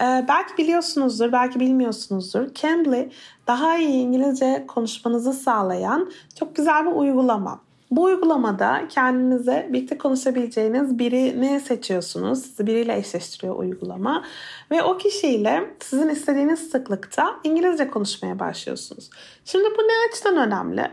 Ee, 0.00 0.24
belki 0.28 0.56
biliyorsunuzdur, 0.58 1.32
belki 1.32 1.60
bilmiyorsunuzdur. 1.60 2.54
Cambly 2.54 3.10
daha 3.46 3.78
iyi 3.78 4.02
İngilizce 4.02 4.64
konuşmanızı 4.68 5.32
sağlayan 5.32 6.10
çok 6.38 6.56
güzel 6.56 6.86
bir 6.86 6.92
uygulama. 6.92 7.60
Bu 7.96 8.02
uygulamada 8.02 8.82
kendinize 8.88 9.68
birlikte 9.72 9.98
konuşabileceğiniz 9.98 10.98
birini 10.98 11.60
seçiyorsunuz. 11.60 12.42
Sizi 12.42 12.66
biriyle 12.66 12.96
eşleştiriyor 12.96 13.56
uygulama. 13.56 14.24
Ve 14.70 14.82
o 14.82 14.98
kişiyle 14.98 15.74
sizin 15.80 16.08
istediğiniz 16.08 16.70
sıklıkta 16.70 17.36
İngilizce 17.44 17.90
konuşmaya 17.90 18.38
başlıyorsunuz. 18.38 19.10
Şimdi 19.44 19.64
bu 19.64 19.82
ne 19.82 19.92
açıdan 20.08 20.36
önemli? 20.36 20.90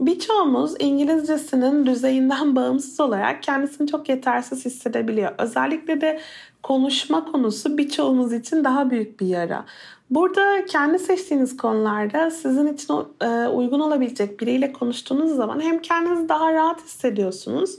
Birçoğumuz 0.00 0.74
İngilizcesinin 0.78 1.86
düzeyinden 1.86 2.56
bağımsız 2.56 3.00
olarak 3.00 3.42
kendisini 3.42 3.90
çok 3.90 4.08
yetersiz 4.08 4.64
hissedebiliyor. 4.64 5.32
Özellikle 5.38 6.00
de 6.00 6.20
konuşma 6.62 7.32
konusu 7.32 7.78
birçoğumuz 7.78 8.32
için 8.32 8.64
daha 8.64 8.90
büyük 8.90 9.20
bir 9.20 9.26
yara. 9.26 9.64
Burada 10.10 10.64
kendi 10.64 10.98
seçtiğiniz 10.98 11.56
konularda 11.56 12.30
sizin 12.30 12.74
için 12.74 12.94
e, 13.20 13.46
uygun 13.48 13.80
olabilecek 13.80 14.40
biriyle 14.40 14.72
konuştuğunuz 14.72 15.36
zaman 15.36 15.60
hem 15.60 15.78
kendinizi 15.82 16.28
daha 16.28 16.52
rahat 16.52 16.84
hissediyorsunuz 16.84 17.76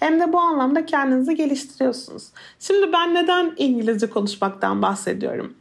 hem 0.00 0.20
de 0.20 0.32
bu 0.32 0.38
anlamda 0.38 0.86
kendinizi 0.86 1.34
geliştiriyorsunuz. 1.34 2.28
Şimdi 2.58 2.92
ben 2.92 3.14
neden 3.14 3.52
İngilizce 3.56 4.10
konuşmaktan 4.10 4.82
bahsediyorum? 4.82 5.54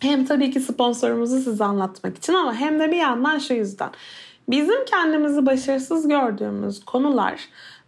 Hem 0.00 0.24
tabii 0.24 0.50
ki 0.50 0.60
sponsorumuzu 0.60 1.40
size 1.40 1.64
anlatmak 1.64 2.18
için 2.18 2.34
ama 2.34 2.54
hem 2.54 2.80
de 2.80 2.90
bir 2.90 2.96
yandan 2.96 3.38
şu 3.38 3.54
yüzden. 3.54 3.90
Bizim 4.48 4.84
kendimizi 4.84 5.46
başarısız 5.46 6.08
gördüğümüz 6.08 6.84
konular 6.84 7.40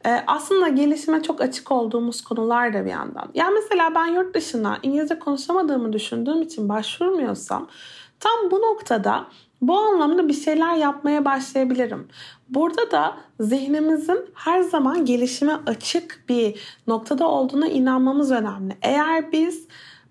e, 0.07 0.11
aslında 0.27 0.69
gelişime 0.69 1.23
çok 1.23 1.41
açık 1.41 1.73
olduğumuz 1.73 2.21
konular 2.21 2.75
da 2.75 2.85
bir 2.85 2.91
yandan. 2.91 3.31
Yani 3.35 3.55
mesela 3.55 3.95
ben 3.95 4.07
yurt 4.07 4.35
dışına 4.35 4.79
İngilizce 4.83 5.19
konuşamadığımı 5.19 5.93
düşündüğüm 5.93 6.43
için 6.43 6.69
başvurmuyorsam 6.69 7.69
tam 8.21 8.51
bu 8.51 8.61
noktada 8.61 9.27
bu 9.61 9.79
anlamda 9.79 10.29
bir 10.29 10.35
şeyler 10.35 10.75
yapmaya 10.75 11.25
başlayabilirim. 11.25 12.09
Burada 12.49 12.91
da 12.91 13.17
zihnimizin 13.41 14.19
her 14.35 14.61
zaman 14.61 15.05
gelişime 15.05 15.53
açık 15.67 16.25
bir 16.29 16.61
noktada 16.87 17.29
olduğuna 17.29 17.69
inanmamız 17.69 18.31
önemli. 18.31 18.77
Eğer 18.83 19.33
biz 19.33 19.67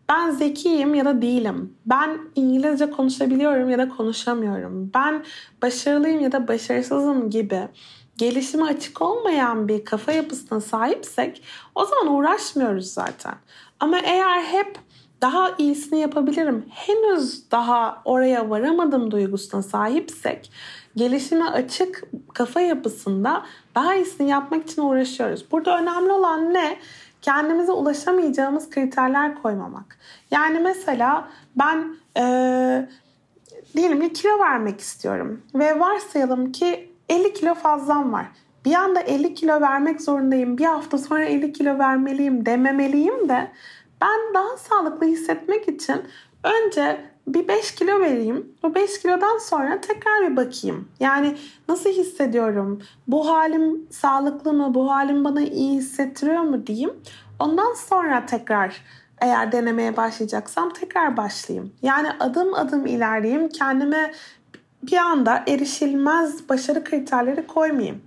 ben 0.09 0.31
zekiyim 0.31 0.95
ya 0.95 1.05
da 1.05 1.21
değilim. 1.21 1.73
Ben 1.85 2.19
İngilizce 2.35 2.91
konuşabiliyorum 2.91 3.69
ya 3.69 3.77
da 3.77 3.89
konuşamıyorum. 3.89 4.91
Ben 4.93 5.23
başarılıyım 5.61 6.19
ya 6.19 6.31
da 6.31 6.47
başarısızım 6.47 7.29
gibi 7.29 7.67
gelişime 8.19 8.63
açık 8.63 9.01
olmayan 9.01 9.67
bir 9.67 9.85
kafa 9.85 10.11
yapısına 10.11 10.61
sahipsek 10.61 11.43
o 11.75 11.85
zaman 11.85 12.13
uğraşmıyoruz 12.13 12.93
zaten. 12.93 13.33
Ama 13.79 13.99
eğer 13.99 14.41
hep 14.41 14.79
daha 15.21 15.51
iyisini 15.57 15.99
yapabilirim, 15.99 16.65
henüz 16.69 17.51
daha 17.51 18.01
oraya 18.05 18.49
varamadım 18.49 19.11
duygusuna 19.11 19.63
sahipsek 19.63 20.51
gelişime 20.95 21.45
açık 21.45 22.03
kafa 22.33 22.61
yapısında 22.61 23.45
daha 23.75 23.95
iyisini 23.95 24.29
yapmak 24.29 24.63
için 24.63 24.81
uğraşıyoruz. 24.81 25.51
Burada 25.51 25.79
önemli 25.79 26.11
olan 26.11 26.53
ne? 26.53 26.77
Kendimize 27.21 27.71
ulaşamayacağımız 27.71 28.69
kriterler 28.69 29.41
koymamak. 29.41 29.99
Yani 30.31 30.59
mesela 30.59 31.29
ben 31.55 31.95
ee, 32.17 32.89
diyelim 33.75 34.01
ki 34.01 34.13
kilo 34.13 34.39
vermek 34.39 34.79
istiyorum 34.79 35.41
ve 35.55 35.79
varsayalım 35.79 36.51
ki 36.51 36.88
50 37.09 37.33
kilo 37.33 37.53
fazlam 37.53 38.13
var. 38.13 38.25
Bir 38.65 38.73
anda 38.73 38.99
50 38.99 39.33
kilo 39.33 39.61
vermek 39.61 40.01
zorundayım. 40.01 40.57
Bir 40.57 40.65
hafta 40.65 40.97
sonra 40.97 41.25
50 41.25 41.53
kilo 41.53 41.79
vermeliyim 41.79 42.45
dememeliyim 42.45 43.29
de 43.29 43.51
ben 44.01 44.33
daha 44.33 44.57
sağlıklı 44.57 45.07
hissetmek 45.07 45.67
için 45.67 46.01
önce 46.43 47.01
bir 47.27 47.47
5 47.47 47.75
kilo 47.75 47.99
vereyim. 47.99 48.55
Bu 48.63 48.75
5 48.75 49.01
kilodan 49.01 49.37
sonra 49.37 49.81
tekrar 49.81 50.31
bir 50.31 50.35
bakayım. 50.35 50.87
Yani 50.99 51.37
nasıl 51.69 51.89
hissediyorum? 51.89 52.81
Bu 53.07 53.29
halim 53.29 53.87
sağlıklı 53.89 54.53
mı? 54.53 54.73
Bu 54.73 54.91
halim 54.91 55.23
bana 55.23 55.41
iyi 55.41 55.77
hissettiriyor 55.77 56.41
mu 56.41 56.67
diyeyim. 56.67 56.93
Ondan 57.39 57.73
sonra 57.73 58.25
tekrar 58.25 58.81
eğer 59.21 59.51
denemeye 59.51 59.97
başlayacaksam 59.97 60.73
tekrar 60.73 61.17
başlayayım. 61.17 61.73
Yani 61.81 62.07
adım 62.19 62.53
adım 62.53 62.85
ilerleyeyim. 62.85 63.49
Kendime 63.49 64.11
bir 64.83 64.97
anda 64.97 65.43
erişilmez 65.47 66.49
başarı 66.49 66.83
kriterleri 66.83 67.47
koymayayım. 67.47 68.01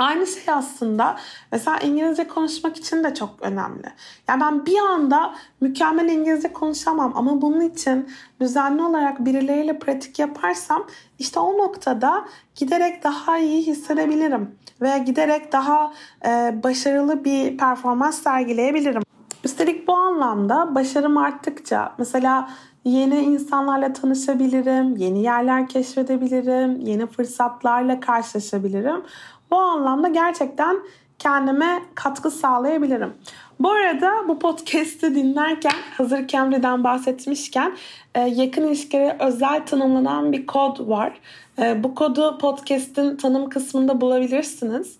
Aynı 0.00 0.26
şey 0.26 0.54
aslında 0.54 1.16
mesela 1.52 1.78
İngilizce 1.78 2.28
konuşmak 2.28 2.76
için 2.76 3.04
de 3.04 3.14
çok 3.14 3.30
önemli. 3.40 3.86
Yani 4.28 4.40
ben 4.40 4.66
bir 4.66 4.78
anda 4.78 5.34
mükemmel 5.60 6.08
İngilizce 6.08 6.52
konuşamam 6.52 7.12
ama 7.16 7.42
bunun 7.42 7.60
için 7.60 8.08
düzenli 8.40 8.82
olarak 8.82 9.24
birileriyle 9.24 9.78
pratik 9.78 10.18
yaparsam 10.18 10.86
işte 11.18 11.40
o 11.40 11.58
noktada 11.58 12.24
giderek 12.54 13.04
daha 13.04 13.38
iyi 13.38 13.66
hissedebilirim 13.66 14.54
ve 14.80 14.98
giderek 14.98 15.52
daha 15.52 15.92
e, 16.26 16.60
başarılı 16.62 17.24
bir 17.24 17.58
performans 17.58 18.22
sergileyebilirim. 18.22 19.02
Üstelik 19.44 19.88
bu 19.88 19.94
anlamda 19.94 20.74
başarım 20.74 21.16
arttıkça 21.16 21.94
mesela 21.98 22.50
yeni 22.84 23.18
insanlarla 23.18 23.92
tanışabilirim, 23.92 24.96
yeni 24.96 25.22
yerler 25.22 25.68
keşfedebilirim, 25.68 26.80
yeni 26.80 27.06
fırsatlarla 27.06 28.00
karşılaşabilirim. 28.00 29.02
Bu 29.50 29.56
anlamda 29.56 30.08
gerçekten 30.08 30.76
kendime 31.18 31.82
katkı 31.94 32.30
sağlayabilirim. 32.30 33.14
Bu 33.60 33.70
arada 33.70 34.28
bu 34.28 34.38
podcast'i 34.38 35.14
dinlerken 35.14 35.72
hazır 35.96 36.26
Cambly'den 36.26 36.84
bahsetmişken 36.84 37.76
e, 38.14 38.20
yakın 38.20 38.66
ilişkilere 38.66 39.16
özel 39.20 39.66
tanımlanan 39.66 40.32
bir 40.32 40.46
kod 40.46 40.88
var. 40.88 41.20
E, 41.60 41.84
bu 41.84 41.94
kodu 41.94 42.38
podcast'in 42.38 43.16
tanım 43.16 43.48
kısmında 43.48 44.00
bulabilirsiniz. 44.00 44.98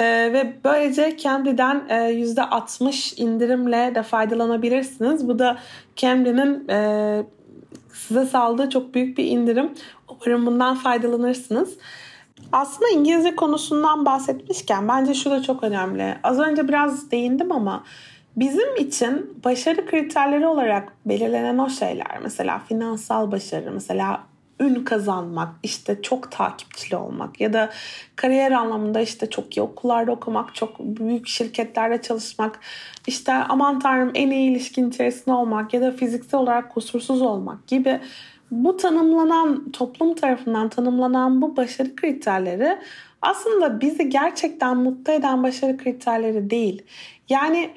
Ee, 0.00 0.32
ve 0.32 0.52
böylece 0.64 1.16
Cambly'den 1.16 1.82
e, 1.88 1.94
%60 1.94 3.20
indirimle 3.20 3.92
de 3.94 4.02
faydalanabilirsiniz. 4.02 5.28
Bu 5.28 5.38
da 5.38 5.58
Cambly'nin 5.96 6.68
e, 6.68 7.22
size 7.92 8.26
sağladığı 8.26 8.70
çok 8.70 8.94
büyük 8.94 9.18
bir 9.18 9.24
indirim. 9.24 9.70
Umarım 10.08 10.46
bundan 10.46 10.74
faydalanırsınız. 10.74 11.78
Aslında 12.52 12.90
İngilizce 12.90 13.36
konusundan 13.36 14.04
bahsetmişken 14.06 14.88
bence 14.88 15.14
şu 15.14 15.30
da 15.30 15.42
çok 15.42 15.62
önemli. 15.62 16.14
Az 16.22 16.38
önce 16.38 16.68
biraz 16.68 17.10
değindim 17.10 17.52
ama 17.52 17.84
bizim 18.36 18.76
için 18.76 19.40
başarı 19.44 19.86
kriterleri 19.86 20.46
olarak 20.46 20.92
belirlenen 21.06 21.58
o 21.58 21.70
şeyler 21.70 22.18
mesela 22.22 22.58
finansal 22.58 23.32
başarı, 23.32 23.72
mesela 23.72 24.29
ün 24.60 24.84
kazanmak, 24.84 25.48
işte 25.62 26.02
çok 26.02 26.32
takipçili 26.32 26.96
olmak 26.96 27.40
ya 27.40 27.52
da 27.52 27.70
kariyer 28.16 28.52
anlamında 28.52 29.00
işte 29.00 29.30
çok 29.30 29.56
iyi 29.56 29.60
okullarda 29.62 30.12
okumak, 30.12 30.54
çok 30.54 30.78
büyük 30.78 31.28
şirketlerde 31.28 32.02
çalışmak, 32.02 32.60
işte 33.06 33.32
aman 33.32 33.78
tanrım 33.78 34.10
en 34.14 34.30
iyi 34.30 34.50
ilişkin 34.50 34.90
içerisinde 34.90 35.34
olmak 35.34 35.74
ya 35.74 35.80
da 35.80 35.92
fiziksel 35.92 36.40
olarak 36.40 36.74
kusursuz 36.74 37.22
olmak 37.22 37.66
gibi 37.66 38.00
bu 38.50 38.76
tanımlanan 38.76 39.72
toplum 39.72 40.14
tarafından 40.14 40.68
tanımlanan 40.68 41.42
bu 41.42 41.56
başarı 41.56 41.96
kriterleri 41.96 42.78
aslında 43.22 43.80
bizi 43.80 44.08
gerçekten 44.08 44.76
mutlu 44.76 45.12
eden 45.12 45.42
başarı 45.42 45.76
kriterleri 45.76 46.50
değil. 46.50 46.82
Yani 47.28 47.70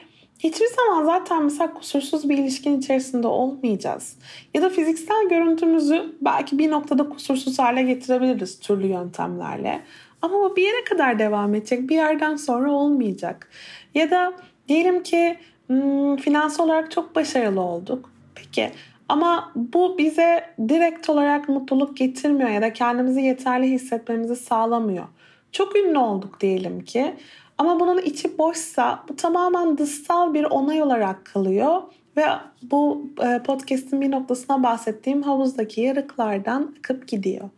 hiçbir 0.43 0.67
zaman 0.67 1.05
zaten 1.05 1.43
mesela 1.43 1.73
kusursuz 1.73 2.29
bir 2.29 2.37
ilişkin 2.37 2.79
içerisinde 2.79 3.27
olmayacağız. 3.27 4.17
Ya 4.53 4.61
da 4.61 4.69
fiziksel 4.69 5.29
görüntümüzü 5.29 6.15
belki 6.21 6.59
bir 6.59 6.71
noktada 6.71 7.09
kusursuz 7.09 7.59
hale 7.59 7.81
getirebiliriz 7.81 8.59
türlü 8.59 8.87
yöntemlerle. 8.87 9.81
Ama 10.21 10.39
bu 10.39 10.55
bir 10.55 10.61
yere 10.61 10.83
kadar 10.83 11.19
devam 11.19 11.55
edecek. 11.55 11.89
Bir 11.89 11.95
yerden 11.95 12.35
sonra 12.35 12.71
olmayacak. 12.71 13.49
Ya 13.95 14.11
da 14.11 14.33
diyelim 14.67 15.03
ki 15.03 15.37
hmm, 15.67 16.15
finansal 16.15 16.65
olarak 16.65 16.91
çok 16.91 17.15
başarılı 17.15 17.61
olduk. 17.61 18.09
Peki 18.35 18.71
ama 19.09 19.51
bu 19.55 19.97
bize 19.97 20.43
direkt 20.69 21.09
olarak 21.09 21.49
mutluluk 21.49 21.97
getirmiyor 21.97 22.49
ya 22.49 22.61
da 22.61 22.73
kendimizi 22.73 23.21
yeterli 23.21 23.71
hissetmemizi 23.71 24.35
sağlamıyor. 24.35 25.05
Çok 25.51 25.75
ünlü 25.75 25.97
olduk 25.97 26.39
diyelim 26.39 26.83
ki 26.83 27.15
ama 27.63 27.79
bunun 27.79 27.97
içi 27.97 28.37
boşsa 28.37 29.03
bu 29.09 29.15
tamamen 29.15 29.77
dışsal 29.77 30.33
bir 30.33 30.43
onay 30.43 30.81
olarak 30.81 31.25
kalıyor 31.25 31.81
ve 32.17 32.25
bu 32.61 33.07
e, 33.23 33.43
podcast'in 33.43 34.01
bir 34.01 34.11
noktasına 34.11 34.63
bahsettiğim 34.63 35.21
havuzdaki 35.21 35.81
yarıklardan 35.81 36.75
akıp 36.79 37.07
gidiyor. 37.07 37.49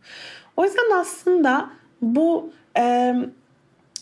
O 0.56 0.64
yüzden 0.64 1.00
aslında 1.00 1.70
bu 2.02 2.50
e, 2.78 3.14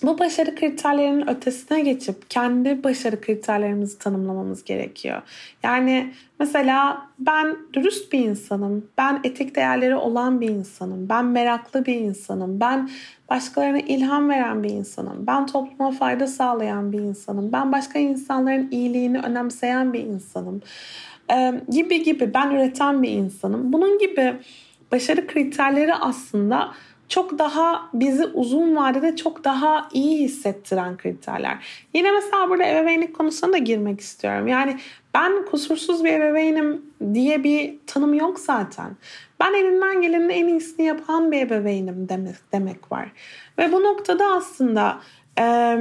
bu 0.03 0.19
başarı 0.19 0.55
kriterlerinin 0.55 1.29
ötesine 1.29 1.81
geçip 1.81 2.31
kendi 2.31 2.85
başarı 2.85 3.21
kriterlerimizi 3.21 3.99
tanımlamamız 3.99 4.65
gerekiyor. 4.65 5.23
Yani 5.63 6.13
mesela 6.39 7.07
ben 7.19 7.57
dürüst 7.73 8.13
bir 8.13 8.19
insanım, 8.19 8.87
ben 8.99 9.21
etik 9.25 9.57
değerleri 9.57 9.97
olan 9.97 10.41
bir 10.41 10.49
insanım, 10.49 11.09
ben 11.09 11.25
meraklı 11.25 11.87
bir 11.87 11.95
insanım, 11.95 12.61
ben 12.61 12.91
başkalarına 13.31 13.79
ilham 13.79 14.29
veren 14.29 14.63
bir 14.63 14.71
insanım, 14.71 15.27
ben 15.27 15.47
topluma 15.47 15.91
fayda 15.91 16.27
sağlayan 16.27 16.93
bir 16.93 16.99
insanım, 16.99 17.53
ben 17.53 17.73
başka 17.73 17.99
insanların 17.99 18.69
iyiliğini 18.71 19.19
önemseyen 19.19 19.93
bir 19.93 20.01
insanım 20.01 20.63
ee, 21.33 21.61
gibi 21.69 22.03
gibi 22.03 22.35
ben 22.35 22.51
üreten 22.51 23.03
bir 23.03 23.11
insanım. 23.11 23.73
Bunun 23.73 23.99
gibi 23.99 24.37
başarı 24.93 25.27
kriterleri 25.27 25.95
aslında 25.95 26.75
çok 27.09 27.39
daha 27.39 27.91
bizi 27.95 28.25
uzun 28.27 28.77
vadede 28.77 29.17
çok 29.17 29.45
daha 29.45 29.89
iyi 29.93 30.25
hissettiren 30.25 30.97
kriterler. 30.97 31.87
Yine 31.95 32.13
mesela 32.13 32.49
burada 32.49 32.67
ebeveynlik 32.67 33.17
konusuna 33.17 33.53
da 33.53 33.59
girmek 33.59 34.01
istiyorum. 34.01 34.49
Yani 34.49 34.79
ben 35.15 35.45
kusursuz 35.45 36.05
bir 36.05 36.13
ebeveynim 36.13 36.83
diye 37.15 37.45
bir 37.45 37.75
tanım 37.87 38.15
yok 38.15 38.39
zaten. 38.39 38.97
Ben 39.41 39.55
elinden 39.55 40.03
gelenin 40.03 40.29
en 40.29 40.49
iyisini 40.49 40.87
yapan 40.87 41.33
bir 41.33 41.41
ebeveynim 41.41 42.09
demek, 42.09 42.35
demek 42.53 42.93
var. 42.93 43.13
Ve 43.59 43.73
bu 43.73 43.83
noktada 43.83 44.27
aslında 44.27 45.01
e, 45.39 45.77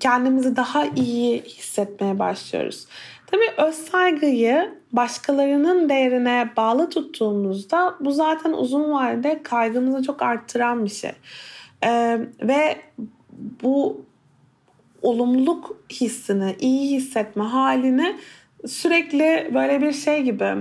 kendimizi 0.00 0.56
daha 0.56 0.86
iyi 0.86 1.42
hissetmeye 1.42 2.18
başlıyoruz. 2.18 2.86
Tabii 3.32 3.66
öz 3.68 3.74
saygıyı 3.74 4.74
başkalarının 4.92 5.88
değerine 5.88 6.50
bağlı 6.56 6.90
tuttuğumuzda 6.90 7.94
bu 8.00 8.12
zaten 8.12 8.52
uzun 8.52 8.92
vadede 8.92 9.42
kaygımızı 9.42 10.02
çok 10.02 10.22
arttıran 10.22 10.84
bir 10.84 10.90
şey. 10.90 11.12
Ee, 11.84 12.20
ve 12.42 12.76
bu 13.62 14.04
olumluluk 15.02 15.76
hissini, 15.90 16.56
iyi 16.60 16.96
hissetme 16.96 17.44
halini 17.44 18.16
sürekli 18.66 19.50
böyle 19.54 19.82
bir 19.82 19.92
şey 19.92 20.22
gibi 20.22 20.54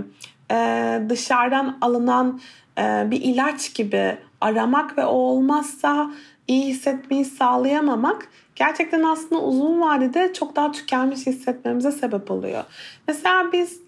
e, 0.52 1.02
dışarıdan 1.10 1.78
alınan 1.82 2.42
e, 2.78 3.12
bir 3.12 3.22
ilaç 3.22 3.74
gibi 3.74 4.18
aramak 4.42 4.98
ve 4.98 5.06
o 5.06 5.14
olmazsa 5.14 6.12
iyi 6.52 6.66
hissetmeyi 6.66 7.26
sağlayamamak 7.26 8.28
gerçekten 8.56 9.04
aslında 9.04 9.42
uzun 9.42 9.82
vadede 9.82 10.34
çok 10.34 10.56
daha 10.56 10.72
tükenmiş 10.72 11.28
hissetmemize 11.28 11.92
sebep 11.92 12.32
oluyor. 12.32 12.64
Mesela 13.08 13.52
biz 13.54 13.80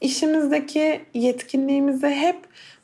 işimizdeki 0.00 1.00
yetkinliğimizi 1.14 2.06
hep 2.06 2.36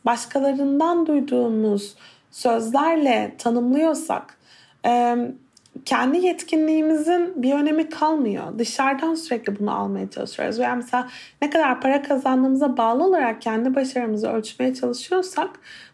başkalarından 0.04 1.06
duyduğumuz 1.06 1.96
sözlerle 2.30 3.34
tanımlıyorsak 3.38 4.38
kendi 5.84 6.18
yetkinliğimizin 6.18 7.42
bir 7.42 7.52
önemi 7.52 7.88
kalmıyor. 7.88 8.58
Dışarıdan 8.58 9.14
sürekli 9.14 9.58
bunu 9.58 9.78
almaya 9.78 10.10
çalışıyoruz. 10.10 10.58
Veya 10.58 10.74
mesela 10.74 11.08
ne 11.42 11.50
kadar 11.50 11.80
para 11.80 12.02
kazandığımıza 12.02 12.76
bağlı 12.76 13.04
olarak 13.04 13.42
kendi 13.42 13.74
başarımızı 13.74 14.28
ölçmeye 14.28 14.74
çalışıyorsak 14.74 15.50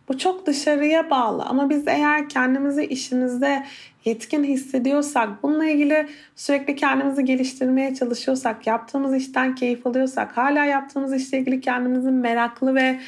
bu 0.09 0.19
çok 0.19 0.47
dışarıya 0.47 1.11
bağlı. 1.11 1.43
Ama 1.43 1.71
biz 1.71 1.88
eğer 1.88 2.29
kendimizi 2.29 2.85
işimizde 2.85 3.67
yetkin 4.05 4.45
hissediyorsak, 4.45 5.43
bununla 5.43 5.67
ilgili 5.67 6.09
sürekli 6.37 6.77
kendimizi 6.77 7.25
geliştirmeye 7.25 7.95
çalışıyorsak, 7.95 8.67
yaptığımız 8.67 9.14
işten 9.14 9.55
keyif 9.55 9.87
alıyorsak, 9.87 10.37
hala 10.37 10.64
yaptığımız 10.64 11.14
işle 11.14 11.38
ilgili 11.38 11.61
kendimizi 11.61 12.11
meraklı 12.11 12.75
ve 12.75 13.01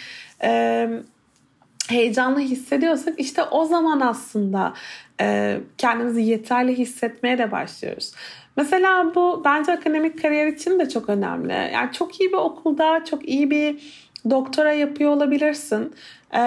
e, 0.42 0.88
heyecanlı 1.88 2.40
hissediyorsak 2.40 3.20
işte 3.20 3.42
o 3.42 3.64
zaman 3.64 4.00
aslında 4.00 4.74
e, 5.20 5.56
kendimizi 5.78 6.22
yeterli 6.22 6.78
hissetmeye 6.78 7.38
de 7.38 7.52
başlıyoruz. 7.52 8.12
Mesela 8.56 9.14
bu 9.14 9.42
bence 9.44 9.72
akademik 9.72 10.22
kariyer 10.22 10.46
için 10.46 10.78
de 10.78 10.88
çok 10.88 11.08
önemli. 11.08 11.52
Yani 11.52 11.92
çok 11.92 12.20
iyi 12.20 12.28
bir 12.28 12.36
okulda, 12.36 13.04
çok 13.04 13.28
iyi 13.28 13.50
bir 13.50 13.78
doktora 14.30 14.72
yapıyor 14.72 15.10
olabilirsin. 15.10 15.94
Ee, 16.34 16.38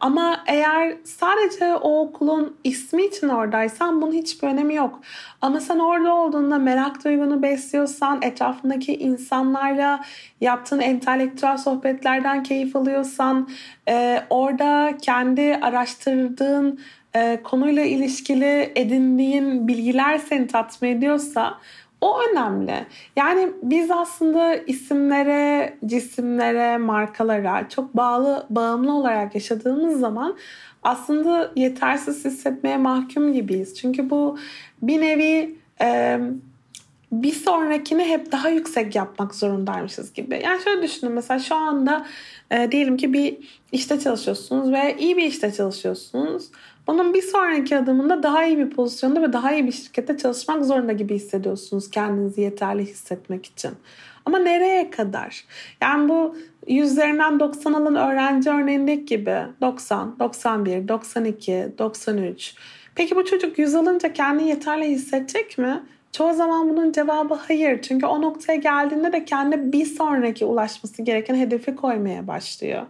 ama 0.00 0.44
eğer 0.46 0.96
sadece 1.04 1.74
o 1.74 2.00
okulun 2.00 2.56
ismi 2.64 3.02
için 3.04 3.28
oradaysan 3.28 4.02
bunun 4.02 4.12
hiçbir 4.12 4.48
önemi 4.48 4.74
yok. 4.74 5.00
Ama 5.40 5.60
sen 5.60 5.78
orada 5.78 6.14
olduğunda 6.14 6.58
merak 6.58 7.04
duygunu 7.04 7.42
besliyorsan, 7.42 8.18
etrafındaki 8.22 8.94
insanlarla 8.94 10.00
yaptığın 10.40 10.80
entelektüel 10.80 11.56
sohbetlerden 11.56 12.42
keyif 12.42 12.76
alıyorsan, 12.76 13.48
e, 13.88 14.22
orada 14.30 14.96
kendi 15.02 15.58
araştırdığın 15.62 16.80
e, 17.14 17.40
konuyla 17.44 17.84
ilişkili 17.84 18.72
edindiğin 18.74 19.68
bilgiler 19.68 20.18
seni 20.18 20.46
tatmin 20.46 20.96
ediyorsa 20.96 21.58
o 22.00 22.20
önemli. 22.22 22.86
Yani 23.16 23.52
biz 23.62 23.90
aslında 23.90 24.54
isimlere, 24.54 25.78
cisimlere, 25.86 26.78
markalara 26.78 27.68
çok 27.68 27.96
bağlı, 27.96 28.46
bağımlı 28.50 28.92
olarak 28.92 29.34
yaşadığımız 29.34 30.00
zaman 30.00 30.36
aslında 30.82 31.52
yetersiz 31.56 32.24
hissetmeye 32.24 32.76
mahkum 32.76 33.32
gibiyiz. 33.32 33.74
Çünkü 33.74 34.10
bu 34.10 34.38
bir 34.82 35.00
nevi 35.00 35.56
e, 35.82 36.20
bir 37.12 37.32
sonrakini 37.32 38.04
hep 38.04 38.32
daha 38.32 38.48
yüksek 38.48 38.94
yapmak 38.94 39.34
zorundaymışız 39.34 40.12
gibi. 40.12 40.40
Yani 40.44 40.62
şöyle 40.62 40.82
düşünün 40.82 41.12
mesela 41.12 41.40
şu 41.40 41.54
anda 41.54 42.06
e, 42.50 42.72
diyelim 42.72 42.96
ki 42.96 43.12
bir 43.12 43.36
işte 43.72 44.00
çalışıyorsunuz 44.00 44.72
ve 44.72 44.96
iyi 44.98 45.16
bir 45.16 45.24
işte 45.24 45.52
çalışıyorsunuz. 45.52 46.50
Onun 46.86 47.14
bir 47.14 47.22
sonraki 47.22 47.76
adımında 47.76 48.22
daha 48.22 48.44
iyi 48.44 48.58
bir 48.58 48.70
pozisyonda 48.70 49.22
ve 49.22 49.32
daha 49.32 49.52
iyi 49.52 49.66
bir 49.66 49.72
şirkette 49.72 50.16
çalışmak 50.16 50.64
zorunda 50.64 50.92
gibi 50.92 51.14
hissediyorsunuz 51.14 51.90
kendinizi 51.90 52.40
yeterli 52.40 52.86
hissetmek 52.86 53.46
için. 53.46 53.70
Ama 54.24 54.38
nereye 54.38 54.90
kadar? 54.90 55.44
Yani 55.80 56.08
bu 56.08 56.36
yüzlerinden 56.66 57.40
90 57.40 57.72
alan 57.72 57.96
öğrenci 57.96 58.50
örneğindeki 58.50 59.04
gibi 59.04 59.36
90, 59.60 60.18
91, 60.18 60.88
92, 60.88 61.68
93. 61.78 62.54
Peki 62.94 63.16
bu 63.16 63.24
çocuk 63.24 63.58
100 63.58 63.74
alınca 63.74 64.12
kendini 64.12 64.48
yeterli 64.48 64.88
hissedecek 64.88 65.58
mi? 65.58 65.82
Çoğu 66.12 66.34
zaman 66.34 66.70
bunun 66.70 66.92
cevabı 66.92 67.34
hayır. 67.34 67.82
Çünkü 67.82 68.06
o 68.06 68.22
noktaya 68.22 68.56
geldiğinde 68.58 69.12
de 69.12 69.24
kendi 69.24 69.72
bir 69.72 69.86
sonraki 69.86 70.44
ulaşması 70.44 71.02
gereken 71.02 71.34
hedefi 71.34 71.76
koymaya 71.76 72.26
başlıyor. 72.26 72.82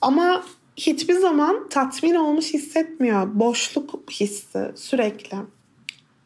Ama 0.00 0.42
hiçbir 0.76 1.14
zaman 1.14 1.68
tatmin 1.68 2.14
olmuş 2.14 2.54
hissetmiyor. 2.54 3.40
Boşluk 3.40 4.10
hissi 4.10 4.72
sürekli. 4.74 5.36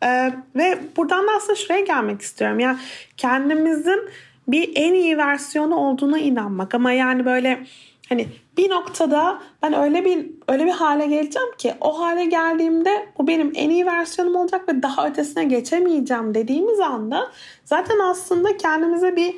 Ee, 0.04 0.32
ve 0.56 0.78
buradan 0.96 1.26
da 1.26 1.32
aslında 1.36 1.54
şuraya 1.54 1.80
gelmek 1.80 2.20
istiyorum. 2.20 2.60
Yani 2.60 2.78
kendimizin 3.16 4.00
bir 4.48 4.72
en 4.74 4.94
iyi 4.94 5.18
versiyonu 5.18 5.76
olduğuna 5.76 6.18
inanmak. 6.18 6.74
Ama 6.74 6.92
yani 6.92 7.24
böyle 7.24 7.66
hani 8.08 8.28
bir 8.56 8.70
noktada 8.70 9.42
ben 9.62 9.72
öyle 9.72 10.04
bir 10.04 10.26
öyle 10.48 10.66
bir 10.66 10.70
hale 10.70 11.06
geleceğim 11.06 11.48
ki 11.58 11.74
o 11.80 12.00
hale 12.00 12.24
geldiğimde 12.24 13.06
bu 13.18 13.26
benim 13.26 13.52
en 13.54 13.70
iyi 13.70 13.86
versiyonum 13.86 14.36
olacak 14.36 14.68
ve 14.68 14.82
daha 14.82 15.08
ötesine 15.08 15.44
geçemeyeceğim 15.44 16.34
dediğimiz 16.34 16.80
anda 16.80 17.30
zaten 17.64 17.98
aslında 17.98 18.56
kendimize 18.56 19.16
bir 19.16 19.36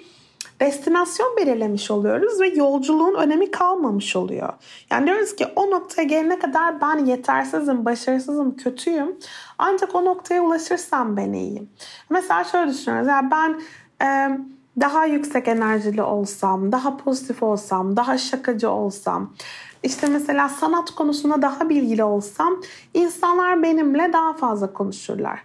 destinasyon 0.63 1.37
belirlemiş 1.37 1.91
oluyoruz 1.91 2.41
ve 2.41 2.49
yolculuğun 2.49 3.15
önemi 3.15 3.51
kalmamış 3.51 4.17
oluyor. 4.17 4.53
Yani 4.91 5.07
diyoruz 5.07 5.37
ki 5.37 5.47
o 5.57 5.71
noktaya 5.71 6.03
gelene 6.03 6.39
kadar 6.39 6.81
ben 6.81 7.05
yetersizim, 7.05 7.85
başarısızım, 7.85 8.57
kötüyüm. 8.57 9.17
Ancak 9.59 9.95
o 9.95 10.05
noktaya 10.05 10.43
ulaşırsam 10.43 11.17
ben 11.17 11.33
iyiyim. 11.33 11.71
Mesela 12.11 12.45
şöyle 12.45 12.71
düşünüyoruz. 12.71 13.09
Yani 13.09 13.31
ben 13.31 13.61
e, 14.07 14.39
daha 14.81 15.07
yüksek 15.07 15.49
enerjili 15.49 16.03
olsam, 16.03 16.73
daha 16.73 16.97
pozitif 16.97 17.43
olsam, 17.43 17.97
daha 17.97 18.19
şakacı 18.19 18.71
olsam, 18.71 19.35
işte 19.83 20.07
mesela 20.07 20.49
sanat 20.49 20.91
konusunda 20.91 21.43
daha 21.43 21.69
bilgili 21.69 22.05
olsam 22.05 22.61
insanlar 22.95 23.63
benimle 23.63 24.13
daha 24.13 24.33
fazla 24.33 24.73
konuşurlar. 24.73 25.41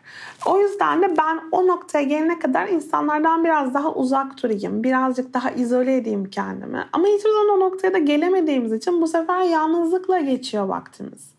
O 0.45 0.59
yüzden 0.59 1.01
de 1.01 1.17
ben 1.17 1.39
o 1.51 1.67
noktaya 1.67 2.03
gelene 2.03 2.39
kadar 2.39 2.67
insanlardan 2.67 3.43
biraz 3.43 3.73
daha 3.73 3.93
uzak 3.93 4.43
durayım. 4.43 4.83
Birazcık 4.83 5.33
daha 5.33 5.51
izole 5.51 5.95
edeyim 5.95 6.29
kendimi. 6.29 6.87
Ama 6.91 7.07
hiçbir 7.07 7.29
zaman 7.29 7.49
o 7.49 7.59
noktaya 7.59 7.93
da 7.93 7.97
gelemediğimiz 7.97 8.73
için 8.73 9.01
bu 9.01 9.07
sefer 9.07 9.41
yalnızlıkla 9.41 10.19
geçiyor 10.19 10.65
vaktimiz. 10.65 11.29